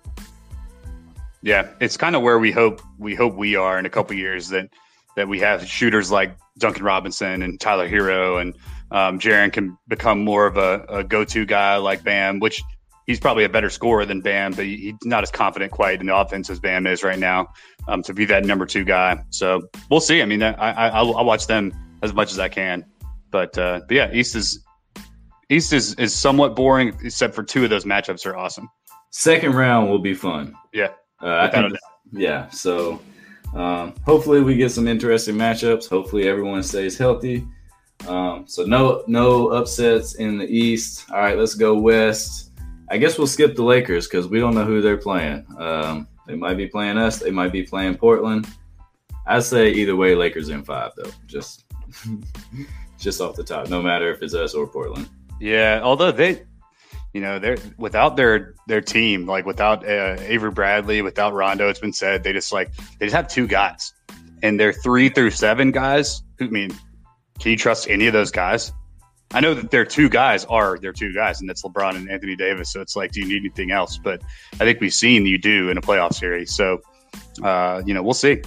[1.43, 4.49] Yeah, it's kind of where we hope we hope we are in a couple years
[4.49, 4.69] that
[5.15, 8.55] that we have shooters like Duncan Robinson and Tyler Herro and
[8.91, 12.61] um, Jaren can become more of a, a go-to guy like Bam, which
[13.07, 16.07] he's probably a better scorer than Bam, but he, he's not as confident quite in
[16.07, 17.47] the offense as Bam is right now
[17.87, 19.23] um, to be that number two guy.
[19.29, 20.21] So we'll see.
[20.21, 21.71] I mean, I, I I'll, I'll watch them
[22.03, 22.85] as much as I can,
[23.31, 24.63] but uh, but yeah, East is
[25.49, 28.69] East is is somewhat boring except for two of those matchups are awesome.
[29.11, 30.55] Second round will be fun.
[30.73, 30.91] Yeah.
[31.21, 31.79] uh, I Without a think.
[32.13, 33.01] Yeah, so
[33.53, 35.89] um, hopefully we get some interesting matchups.
[35.89, 37.45] Hopefully everyone stays healthy.
[38.07, 41.09] Um, so no no upsets in the East.
[41.11, 42.51] All right, let's go West.
[42.89, 45.45] I guess we'll skip the Lakers because we don't know who they're playing.
[45.57, 47.19] Um, they might be playing us.
[47.19, 48.47] They might be playing Portland.
[49.25, 51.11] I say either way, Lakers in five though.
[51.25, 51.65] Just
[52.99, 55.09] just off the top, no matter if it's us or Portland.
[55.39, 56.43] Yeah, although they,
[57.13, 61.79] you know, they're without their their team, like without uh, Avery Bradley, without Rondo, it's
[61.79, 63.93] been said they just like they just have two guys,
[64.43, 66.23] and they're three through seven guys.
[66.39, 66.71] Who I mean,
[67.41, 68.71] can you trust any of those guys?
[69.33, 72.35] I know that their two guys are their two guys, and that's LeBron and Anthony
[72.35, 72.71] Davis.
[72.71, 73.97] So it's like, do you need anything else?
[73.97, 74.21] But
[74.55, 76.53] I think we've seen you do in a playoff series.
[76.53, 76.81] So,
[77.43, 78.41] uh, you know, we'll see.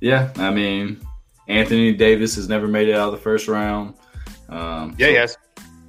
[0.00, 1.00] Yeah, I mean,
[1.46, 3.94] Anthony Davis has never made it out of the first round.
[4.48, 5.36] Um, Yeah, so- yes,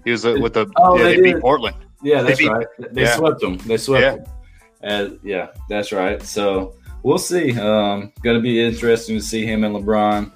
[0.05, 1.39] he was uh, with the Oh, yeah, they they beat.
[1.41, 1.75] Portland.
[2.03, 2.67] Yeah, that's They beat- right.
[2.91, 3.15] They yeah.
[3.15, 3.57] swept them.
[3.59, 4.15] They swept Yeah.
[4.15, 4.25] them.
[4.81, 6.21] And yeah, that's right.
[6.21, 7.57] So we'll see.
[7.57, 10.29] Um, going to be interesting to see him and LeBron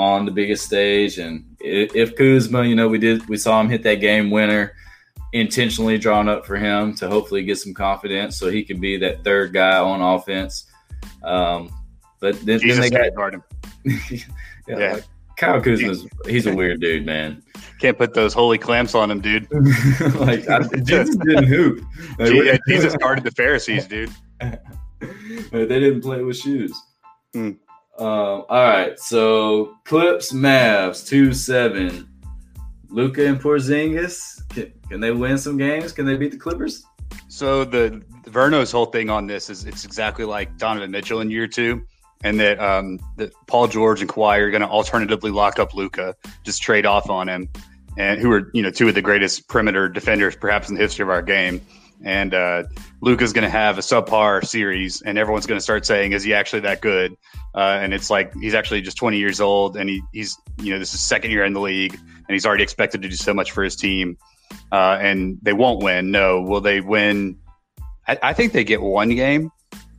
[0.00, 1.18] on the biggest stage.
[1.18, 4.72] And if, Kuzma, you know, we did we saw him hit that game winner,
[5.34, 9.22] intentionally drawn up for him to hopefully get some confidence, so he can be that
[9.24, 10.64] third guy on offense.
[11.22, 11.70] Um,
[12.18, 13.42] but then, then they got guard him.
[13.84, 14.18] yeah,
[14.66, 14.92] Yeah.
[14.94, 15.04] like,
[15.36, 17.42] Kyle Kuzma's he's a weird dude, man.
[17.78, 19.48] Can't put those holy clamps on him, dude.
[20.16, 21.82] like I, Jesus didn't hoop.
[22.18, 24.10] Like, yeah, Jesus guarded the Pharisees, dude.
[24.40, 26.74] they didn't play with shoes.
[27.34, 27.52] Hmm.
[28.00, 32.08] Um, all right, so Clips Mavs two seven.
[32.88, 35.92] Luka and Porzingis can, can they win some games?
[35.92, 36.82] Can they beat the Clippers?
[37.28, 41.46] So the Verno's whole thing on this is it's exactly like Donovan Mitchell in year
[41.46, 41.82] two,
[42.24, 46.16] and that um, that Paul George and Kawhi are going to alternatively lock up Luka,
[46.42, 47.50] just trade off on him,
[47.98, 51.02] and who are you know two of the greatest perimeter defenders perhaps in the history
[51.02, 51.60] of our game.
[52.02, 52.64] And uh,
[53.02, 56.32] Luka's going to have a subpar series, and everyone's going to start saying, "Is he
[56.32, 57.14] actually that good?"
[57.54, 60.78] Uh, and it's like he's actually just 20 years old, and he, he's you know
[60.78, 63.52] this is second year in the league, and he's already expected to do so much
[63.52, 64.16] for his team.
[64.72, 66.10] Uh, and they won't win.
[66.10, 67.36] No, will they win?
[68.08, 69.50] I, I think they get one game,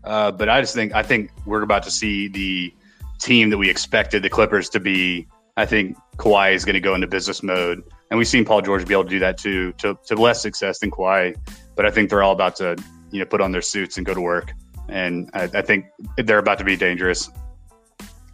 [0.03, 2.73] uh, but I just think I think we're about to see the
[3.19, 5.27] team that we expected the Clippers to be.
[5.57, 8.85] I think Kawhi is going to go into business mode, and we've seen Paul George
[8.87, 11.35] be able to do that too, to, to less success than Kawhi.
[11.81, 12.77] But I think they're all about to
[13.09, 14.53] you know put on their suits and go to work,
[14.87, 17.31] and I, I think they're about to be dangerous.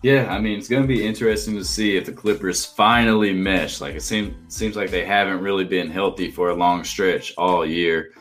[0.03, 3.79] Yeah, I mean it's going to be interesting to see if the Clippers finally mesh.
[3.79, 7.65] Like it seems seems like they haven't really been healthy for a long stretch all
[7.65, 8.11] year.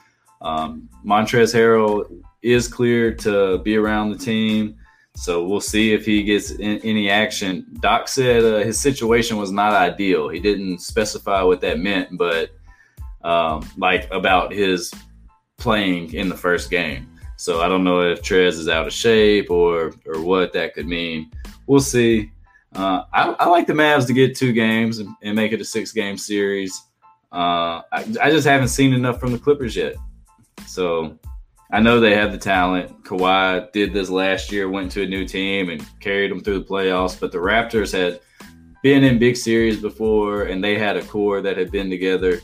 [0.42, 4.76] Um, Montrezl Harrell is cleared to be around the team,
[5.16, 7.66] so we'll see if he gets in, any action.
[7.80, 10.28] Doc said uh, his situation was not ideal.
[10.28, 12.52] He didn't specify what that meant, but
[13.24, 14.92] um, like about his
[15.58, 17.08] playing in the first game.
[17.36, 20.86] So I don't know if Trez is out of shape or or what that could
[20.86, 21.30] mean
[21.66, 22.30] we'll see.
[22.74, 25.64] Uh, I, I, like the Mavs to get two games and, and make it a
[25.64, 26.84] six game series.
[27.32, 29.96] Uh, I, I, just haven't seen enough from the Clippers yet.
[30.66, 31.18] So
[31.72, 33.02] I know they have the talent.
[33.02, 36.64] Kawhi did this last year, went to a new team and carried them through the
[36.64, 37.18] playoffs.
[37.18, 38.20] But the Raptors had
[38.82, 42.40] been in big series before, and they had a core that had been together.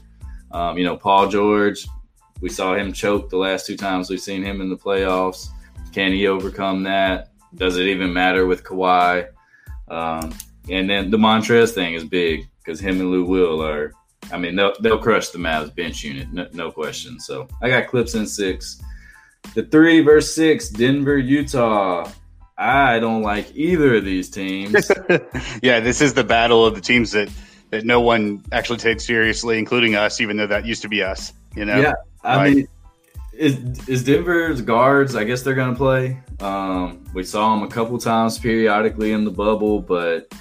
[0.51, 1.87] Um, you know, Paul George,
[2.43, 5.49] we saw him choke the last two times we've seen him in the playoffs.
[5.93, 7.31] Can he overcome that?
[7.55, 9.29] Does it even matter with Kawhi?
[9.89, 10.35] Um,
[10.69, 13.93] and then the Montrezl thing is big because him and Lou Will are,
[14.33, 17.21] I mean, they'll, they'll crush the Mavs bench unit, no, no question.
[17.21, 18.83] So I got Clips in six.
[19.55, 22.11] The three versus six, Denver, Utah.
[22.59, 24.91] I don't like either of these teams.
[25.63, 27.31] yeah, this is the battle of the teams that
[27.71, 31.33] that no one actually takes seriously, including us, even though that used to be us.
[31.57, 31.81] You know?
[31.81, 32.69] Yeah, I like, mean,
[33.33, 35.17] is is Denver's guards?
[35.17, 36.23] I guess they're going to play.
[36.41, 40.33] Um, we saw them a couple times periodically in the bubble, but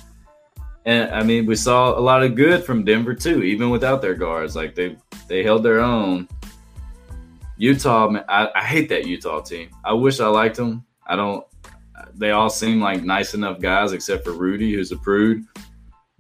[0.86, 4.16] and I mean, we saw a lot of good from Denver too, even without their
[4.16, 4.56] guards.
[4.56, 6.28] Like they they held their own.
[7.58, 9.70] Utah, man, I, I hate that Utah team.
[9.84, 10.84] I wish I liked them.
[11.06, 11.46] I don't.
[12.16, 15.46] They all seem like nice enough guys, except for Rudy, who's a prude.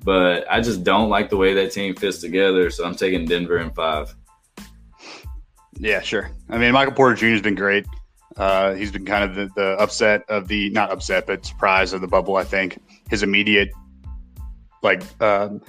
[0.03, 2.69] But I just don't like the way that team fits together.
[2.69, 4.15] So I'm taking Denver in five.
[5.81, 6.29] Yeah, sure.
[6.47, 7.25] I mean, Michael Porter Jr.
[7.27, 7.87] has been great.
[8.37, 12.01] Uh, he's been kind of the, the, upset of the not upset, but surprise of
[12.01, 12.35] the bubble.
[12.35, 12.79] I think
[13.09, 13.71] his immediate
[14.83, 15.59] like um,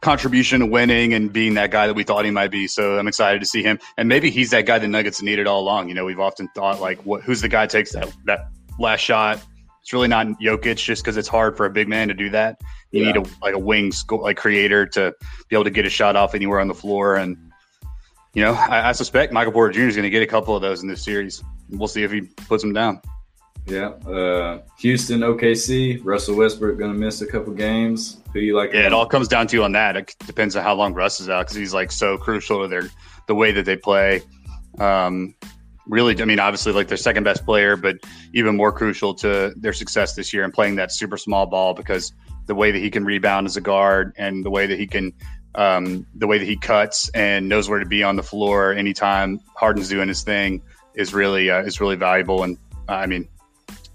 [0.00, 2.66] contribution to winning and being that guy that we thought he might be.
[2.66, 3.78] So I'm excited to see him.
[3.96, 5.88] And maybe he's that guy the Nuggets needed all along.
[5.88, 9.40] You know, we've often thought like, what, who's the guy takes that that last shot?
[9.82, 12.60] It's really not Jokic, just because it's hard for a big man to do that.
[12.90, 13.12] You yeah.
[13.12, 15.14] need a like a wing like creator to
[15.48, 17.16] be able to get a shot off anywhere on the floor.
[17.16, 17.49] And
[18.34, 19.80] you know, I, I suspect Michael Porter Jr.
[19.82, 21.42] is going to get a couple of those in this series.
[21.68, 23.00] We'll see if he puts them down.
[23.66, 23.88] Yeah.
[24.06, 28.20] Uh, Houston, OKC, Russell Westbrook going to miss a couple games.
[28.32, 28.72] Who you like?
[28.72, 29.96] Yeah, it all comes down to on that.
[29.96, 32.84] It depends on how long Russ is out because he's like so crucial to their
[33.26, 34.22] the way that they play.
[34.78, 35.34] Um,
[35.86, 37.96] really, I mean, obviously, like their second best player, but
[38.32, 42.12] even more crucial to their success this year and playing that super small ball because
[42.46, 45.12] the way that he can rebound as a guard and the way that he can,
[45.54, 49.40] um, the way that he cuts and knows where to be on the floor anytime
[49.56, 50.62] Harden's doing his thing
[50.94, 52.42] is really uh, is really valuable.
[52.42, 52.56] And
[52.88, 53.28] uh, I mean,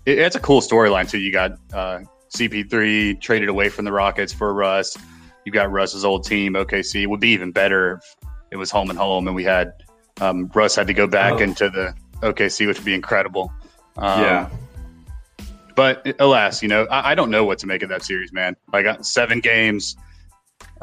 [0.06, 1.20] it, it's a cool storyline too.
[1.20, 2.02] You got uh,
[2.36, 4.98] CP3 traded away from the Rockets for Russ.
[5.46, 7.04] You got Russ's old team, OKC.
[7.04, 8.16] It would be even better if
[8.52, 9.74] it was home and home, and we had
[10.20, 11.38] um, Russ had to go back oh.
[11.38, 13.52] into the OKC, which would be incredible.
[13.98, 14.50] Um, yeah.
[15.76, 18.56] But alas, you know, I, I, don't know what to make of that series, man.
[18.72, 19.98] I got seven games,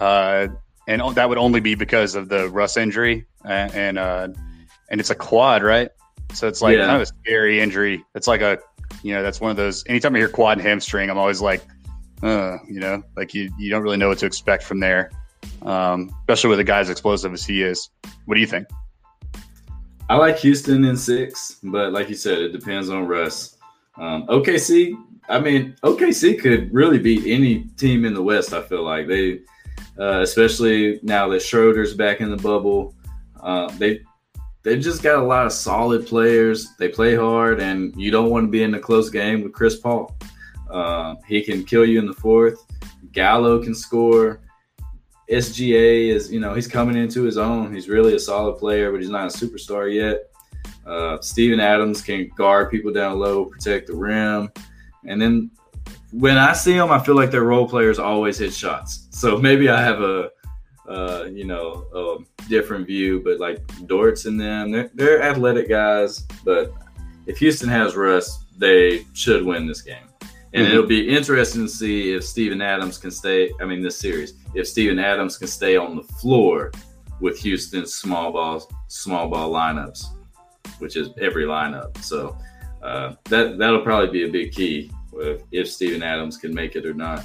[0.02, 0.48] uh,
[0.88, 4.28] and that would only be because of the Russ injury, and and, uh,
[4.90, 5.90] and it's a quad, right?
[6.32, 6.86] So it's like yeah.
[6.86, 8.04] kind of a scary injury.
[8.14, 8.58] It's like a
[9.02, 9.84] you know, that's one of those.
[9.86, 11.62] Anytime I hear quad and hamstring, I'm always like,
[12.22, 15.10] uh, you know, like you you don't really know what to expect from there,
[15.62, 17.90] um, especially with a guy as explosive as he is.
[18.26, 18.66] What do you think?
[20.10, 23.56] I like Houston in six, but like you said, it depends on Russ.
[23.96, 24.94] Um, OKC,
[25.28, 28.52] I mean, OKC could really beat any team in the West.
[28.52, 29.40] I feel like they,
[29.98, 32.94] uh, especially now that Schroeder's back in the bubble,
[33.40, 34.00] uh, they
[34.62, 36.74] they've just got a lot of solid players.
[36.78, 39.76] They play hard, and you don't want to be in a close game with Chris
[39.76, 40.16] Paul.
[40.70, 42.64] Uh, he can kill you in the fourth.
[43.12, 44.40] Gallo can score.
[45.30, 47.72] SGA is, you know, he's coming into his own.
[47.72, 50.30] He's really a solid player, but he's not a superstar yet.
[50.84, 54.50] Uh, Steven Adams can guard people down low, protect the rim.
[55.06, 55.50] And then
[56.12, 59.08] when I see them, I feel like their role players always hit shots.
[59.10, 60.30] So maybe I have a
[60.88, 63.20] uh, you know, a different view.
[63.20, 66.20] But like Dortz and them, they're, they're athletic guys.
[66.44, 66.72] But
[67.26, 70.08] if Houston has Russ, they should win this game.
[70.54, 70.72] And mm-hmm.
[70.72, 73.50] it'll be interesting to see if Steven Adams can stay.
[73.60, 76.72] I mean, this series, if Steven Adams can stay on the floor
[77.20, 80.04] with Houston's small ball, small ball lineups,
[80.78, 81.96] which is every lineup.
[82.02, 82.36] So
[82.82, 86.86] uh, that that'll probably be a big key if, if Steven Adams can make it
[86.86, 87.24] or not.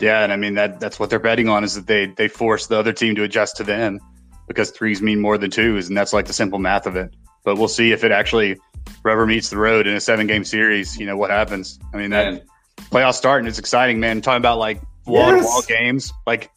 [0.00, 2.66] Yeah, and I mean that that's what they're betting on is that they they force
[2.66, 3.98] the other team to adjust to them
[4.46, 7.14] because threes mean more than twos, and that's like the simple math of it.
[7.44, 8.58] But we'll see if it actually
[9.02, 10.96] rubber meets the road in a seven game series.
[10.96, 11.78] You know what happens?
[11.92, 12.42] I mean that man.
[12.90, 14.20] playoff start and it's exciting, man.
[14.20, 16.50] talking about like wall to wall games, like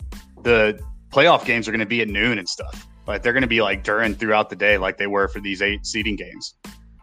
[0.43, 0.79] the
[1.09, 2.87] playoff games are going to be at noon and stuff.
[3.07, 5.61] Like they're going to be like during throughout the day, like they were for these
[5.61, 6.55] eight seeding games.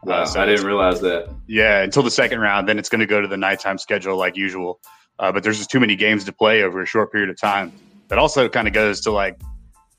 [0.05, 1.29] Wow, uh, so I didn't realize that.
[1.47, 4.37] Yeah, until the second round, then it's going to go to the nighttime schedule like
[4.37, 4.81] usual.
[5.19, 7.73] Uh, but there's just too many games to play over a short period of time.
[8.09, 9.41] That also kind of goes to like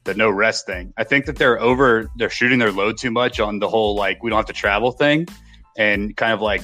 [0.05, 0.93] the no rest thing.
[0.97, 4.23] I think that they're over, they're shooting their load too much on the whole like
[4.23, 5.27] we don't have to travel thing,
[5.77, 6.61] and kind of like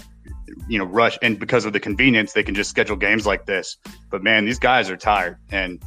[0.70, 1.18] you know rush.
[1.22, 3.78] And because of the convenience, they can just schedule games like this.
[4.10, 5.84] But man, these guys are tired, and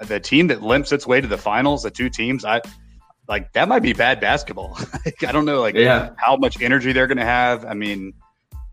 [0.00, 2.60] the team that limps its way to the finals, the two teams, I
[3.28, 4.78] like that might be bad basketball.
[5.26, 6.10] I don't know like yeah.
[6.16, 7.64] how much energy they're going to have.
[7.64, 8.14] I mean,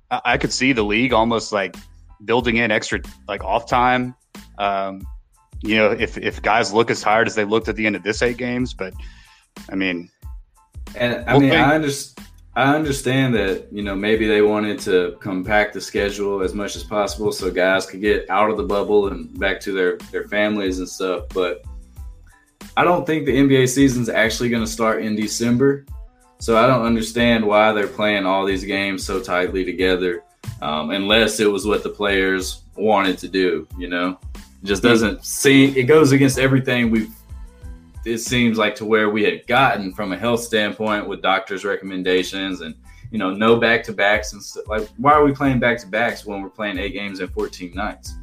[0.10, 1.76] I, I could see the league almost like
[2.26, 4.16] building in extra like off time.
[4.58, 5.06] Um,
[5.62, 8.04] you know, if if guys look as tired as they looked at the end of
[8.04, 8.93] this eight games, but
[9.70, 10.10] I mean,
[10.95, 12.28] and I mean, I understand.
[12.56, 16.84] I understand that you know maybe they wanted to compact the schedule as much as
[16.84, 20.80] possible so guys could get out of the bubble and back to their their families
[20.80, 21.26] and stuff.
[21.30, 21.64] But
[22.80, 25.86] I don't think the NBA season's actually going to start in December,
[26.38, 30.24] so I don't understand why they're playing all these games so tightly together
[30.62, 33.68] um, unless it was what the players wanted to do.
[33.78, 37.12] You know, it just doesn't seem it goes against everything we've.
[38.06, 42.62] It seems like to where we had gotten from a health standpoint with doctors' recommendations
[42.62, 42.76] and
[43.12, 44.70] you know no back to backs and stuff.
[44.70, 47.74] Like, why are we playing back to backs when we're playing eight games in 14
[47.74, 48.14] nights?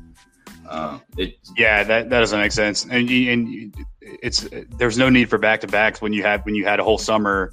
[0.68, 2.84] Um, it, yeah, that, that doesn't make sense.
[2.84, 4.48] And and it's
[4.78, 6.98] there's no need for back to backs when you have when you had a whole
[6.98, 7.52] summer,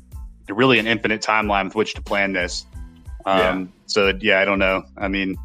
[0.49, 2.66] really an infinite timeline with which to plan this.
[3.26, 3.66] Um, yeah.
[3.88, 4.84] So yeah, I don't know.
[4.97, 5.38] I mean,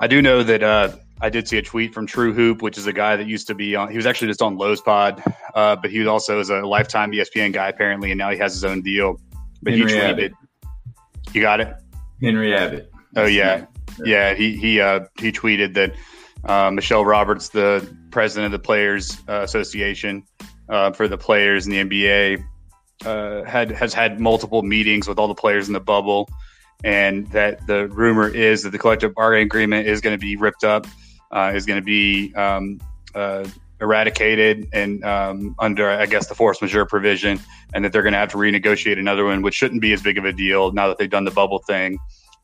[0.00, 2.86] I do know that uh, I did see a tweet from True Hoop, which is
[2.86, 3.90] a guy that used to be on.
[3.90, 5.22] He was actually just on Lowe's Pod,
[5.54, 8.64] uh, but he also is a lifetime ESPN guy apparently, and now he has his
[8.64, 9.20] own deal.
[9.62, 10.32] But Henry he tweeted, Abbott.
[11.32, 11.74] "You got it,
[12.22, 13.66] Henry Abbott." Oh yeah,
[14.04, 14.34] yeah.
[14.34, 15.94] He he uh, he tweeted that
[16.44, 20.24] uh, Michelle Roberts, the president of the Players uh, Association
[20.68, 22.44] uh, for the players in the NBA,
[23.04, 26.28] uh, had has had multiple meetings with all the players in the bubble,
[26.84, 30.64] and that the rumor is that the collective bargaining agreement is going to be ripped
[30.64, 30.86] up,
[31.30, 32.80] uh, is going to be um,
[33.14, 33.46] uh,
[33.80, 37.40] eradicated, and um, under I guess the force majeure provision,
[37.72, 40.18] and that they're going to have to renegotiate another one, which shouldn't be as big
[40.18, 41.98] of a deal now that they've done the bubble thing,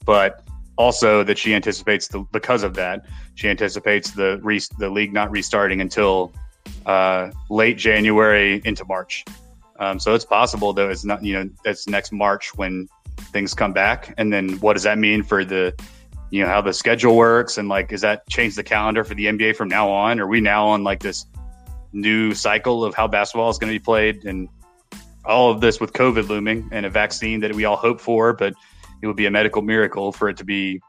[0.05, 0.45] but
[0.77, 3.05] also that she anticipates the because of that
[3.35, 6.33] she anticipates the re, the league not restarting until
[6.87, 9.25] uh, late January into March.
[9.79, 12.89] Um, so it's possible though it's not you know it's next March when
[13.33, 15.75] things come back, and then what does that mean for the
[16.31, 19.27] you know how the schedule works and like is that change the calendar for the
[19.27, 20.21] NBA from now on?
[20.21, 21.27] Are we now on like this
[21.93, 24.49] new cycle of how basketball is going to be played and
[25.25, 28.55] all of this with COVID looming and a vaccine that we all hope for, but
[29.05, 30.81] it would be a medical miracle for it to be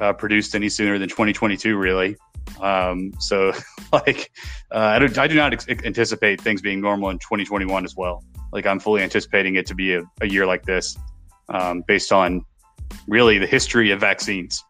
[0.00, 2.16] uh, produced any sooner than 2022, really.
[2.60, 3.52] Um, so,
[3.92, 4.32] like,
[4.72, 8.24] uh, I, don't, I do not ex- anticipate things being normal in 2021 as well.
[8.52, 10.96] Like, I'm fully anticipating it to be a, a year like this,
[11.48, 12.44] um, based on
[13.06, 14.64] really the history of vaccines.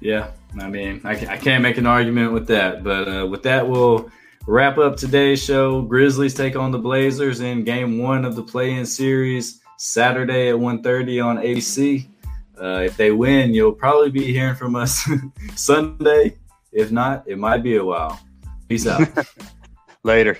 [0.00, 2.82] Yeah, I mean, I, I can't make an argument with that.
[2.82, 4.10] But uh, with that, we'll
[4.48, 5.82] wrap up today's show.
[5.82, 9.60] Grizzlies take on the Blazers in Game One of the play-in series.
[9.78, 12.08] Saturday at 1.30 on AC.
[12.60, 15.08] Uh, if they win, you'll probably be hearing from us
[15.54, 16.36] Sunday.
[16.72, 18.20] If not, it might be a while.
[18.68, 19.08] Peace out.
[20.02, 20.38] Later.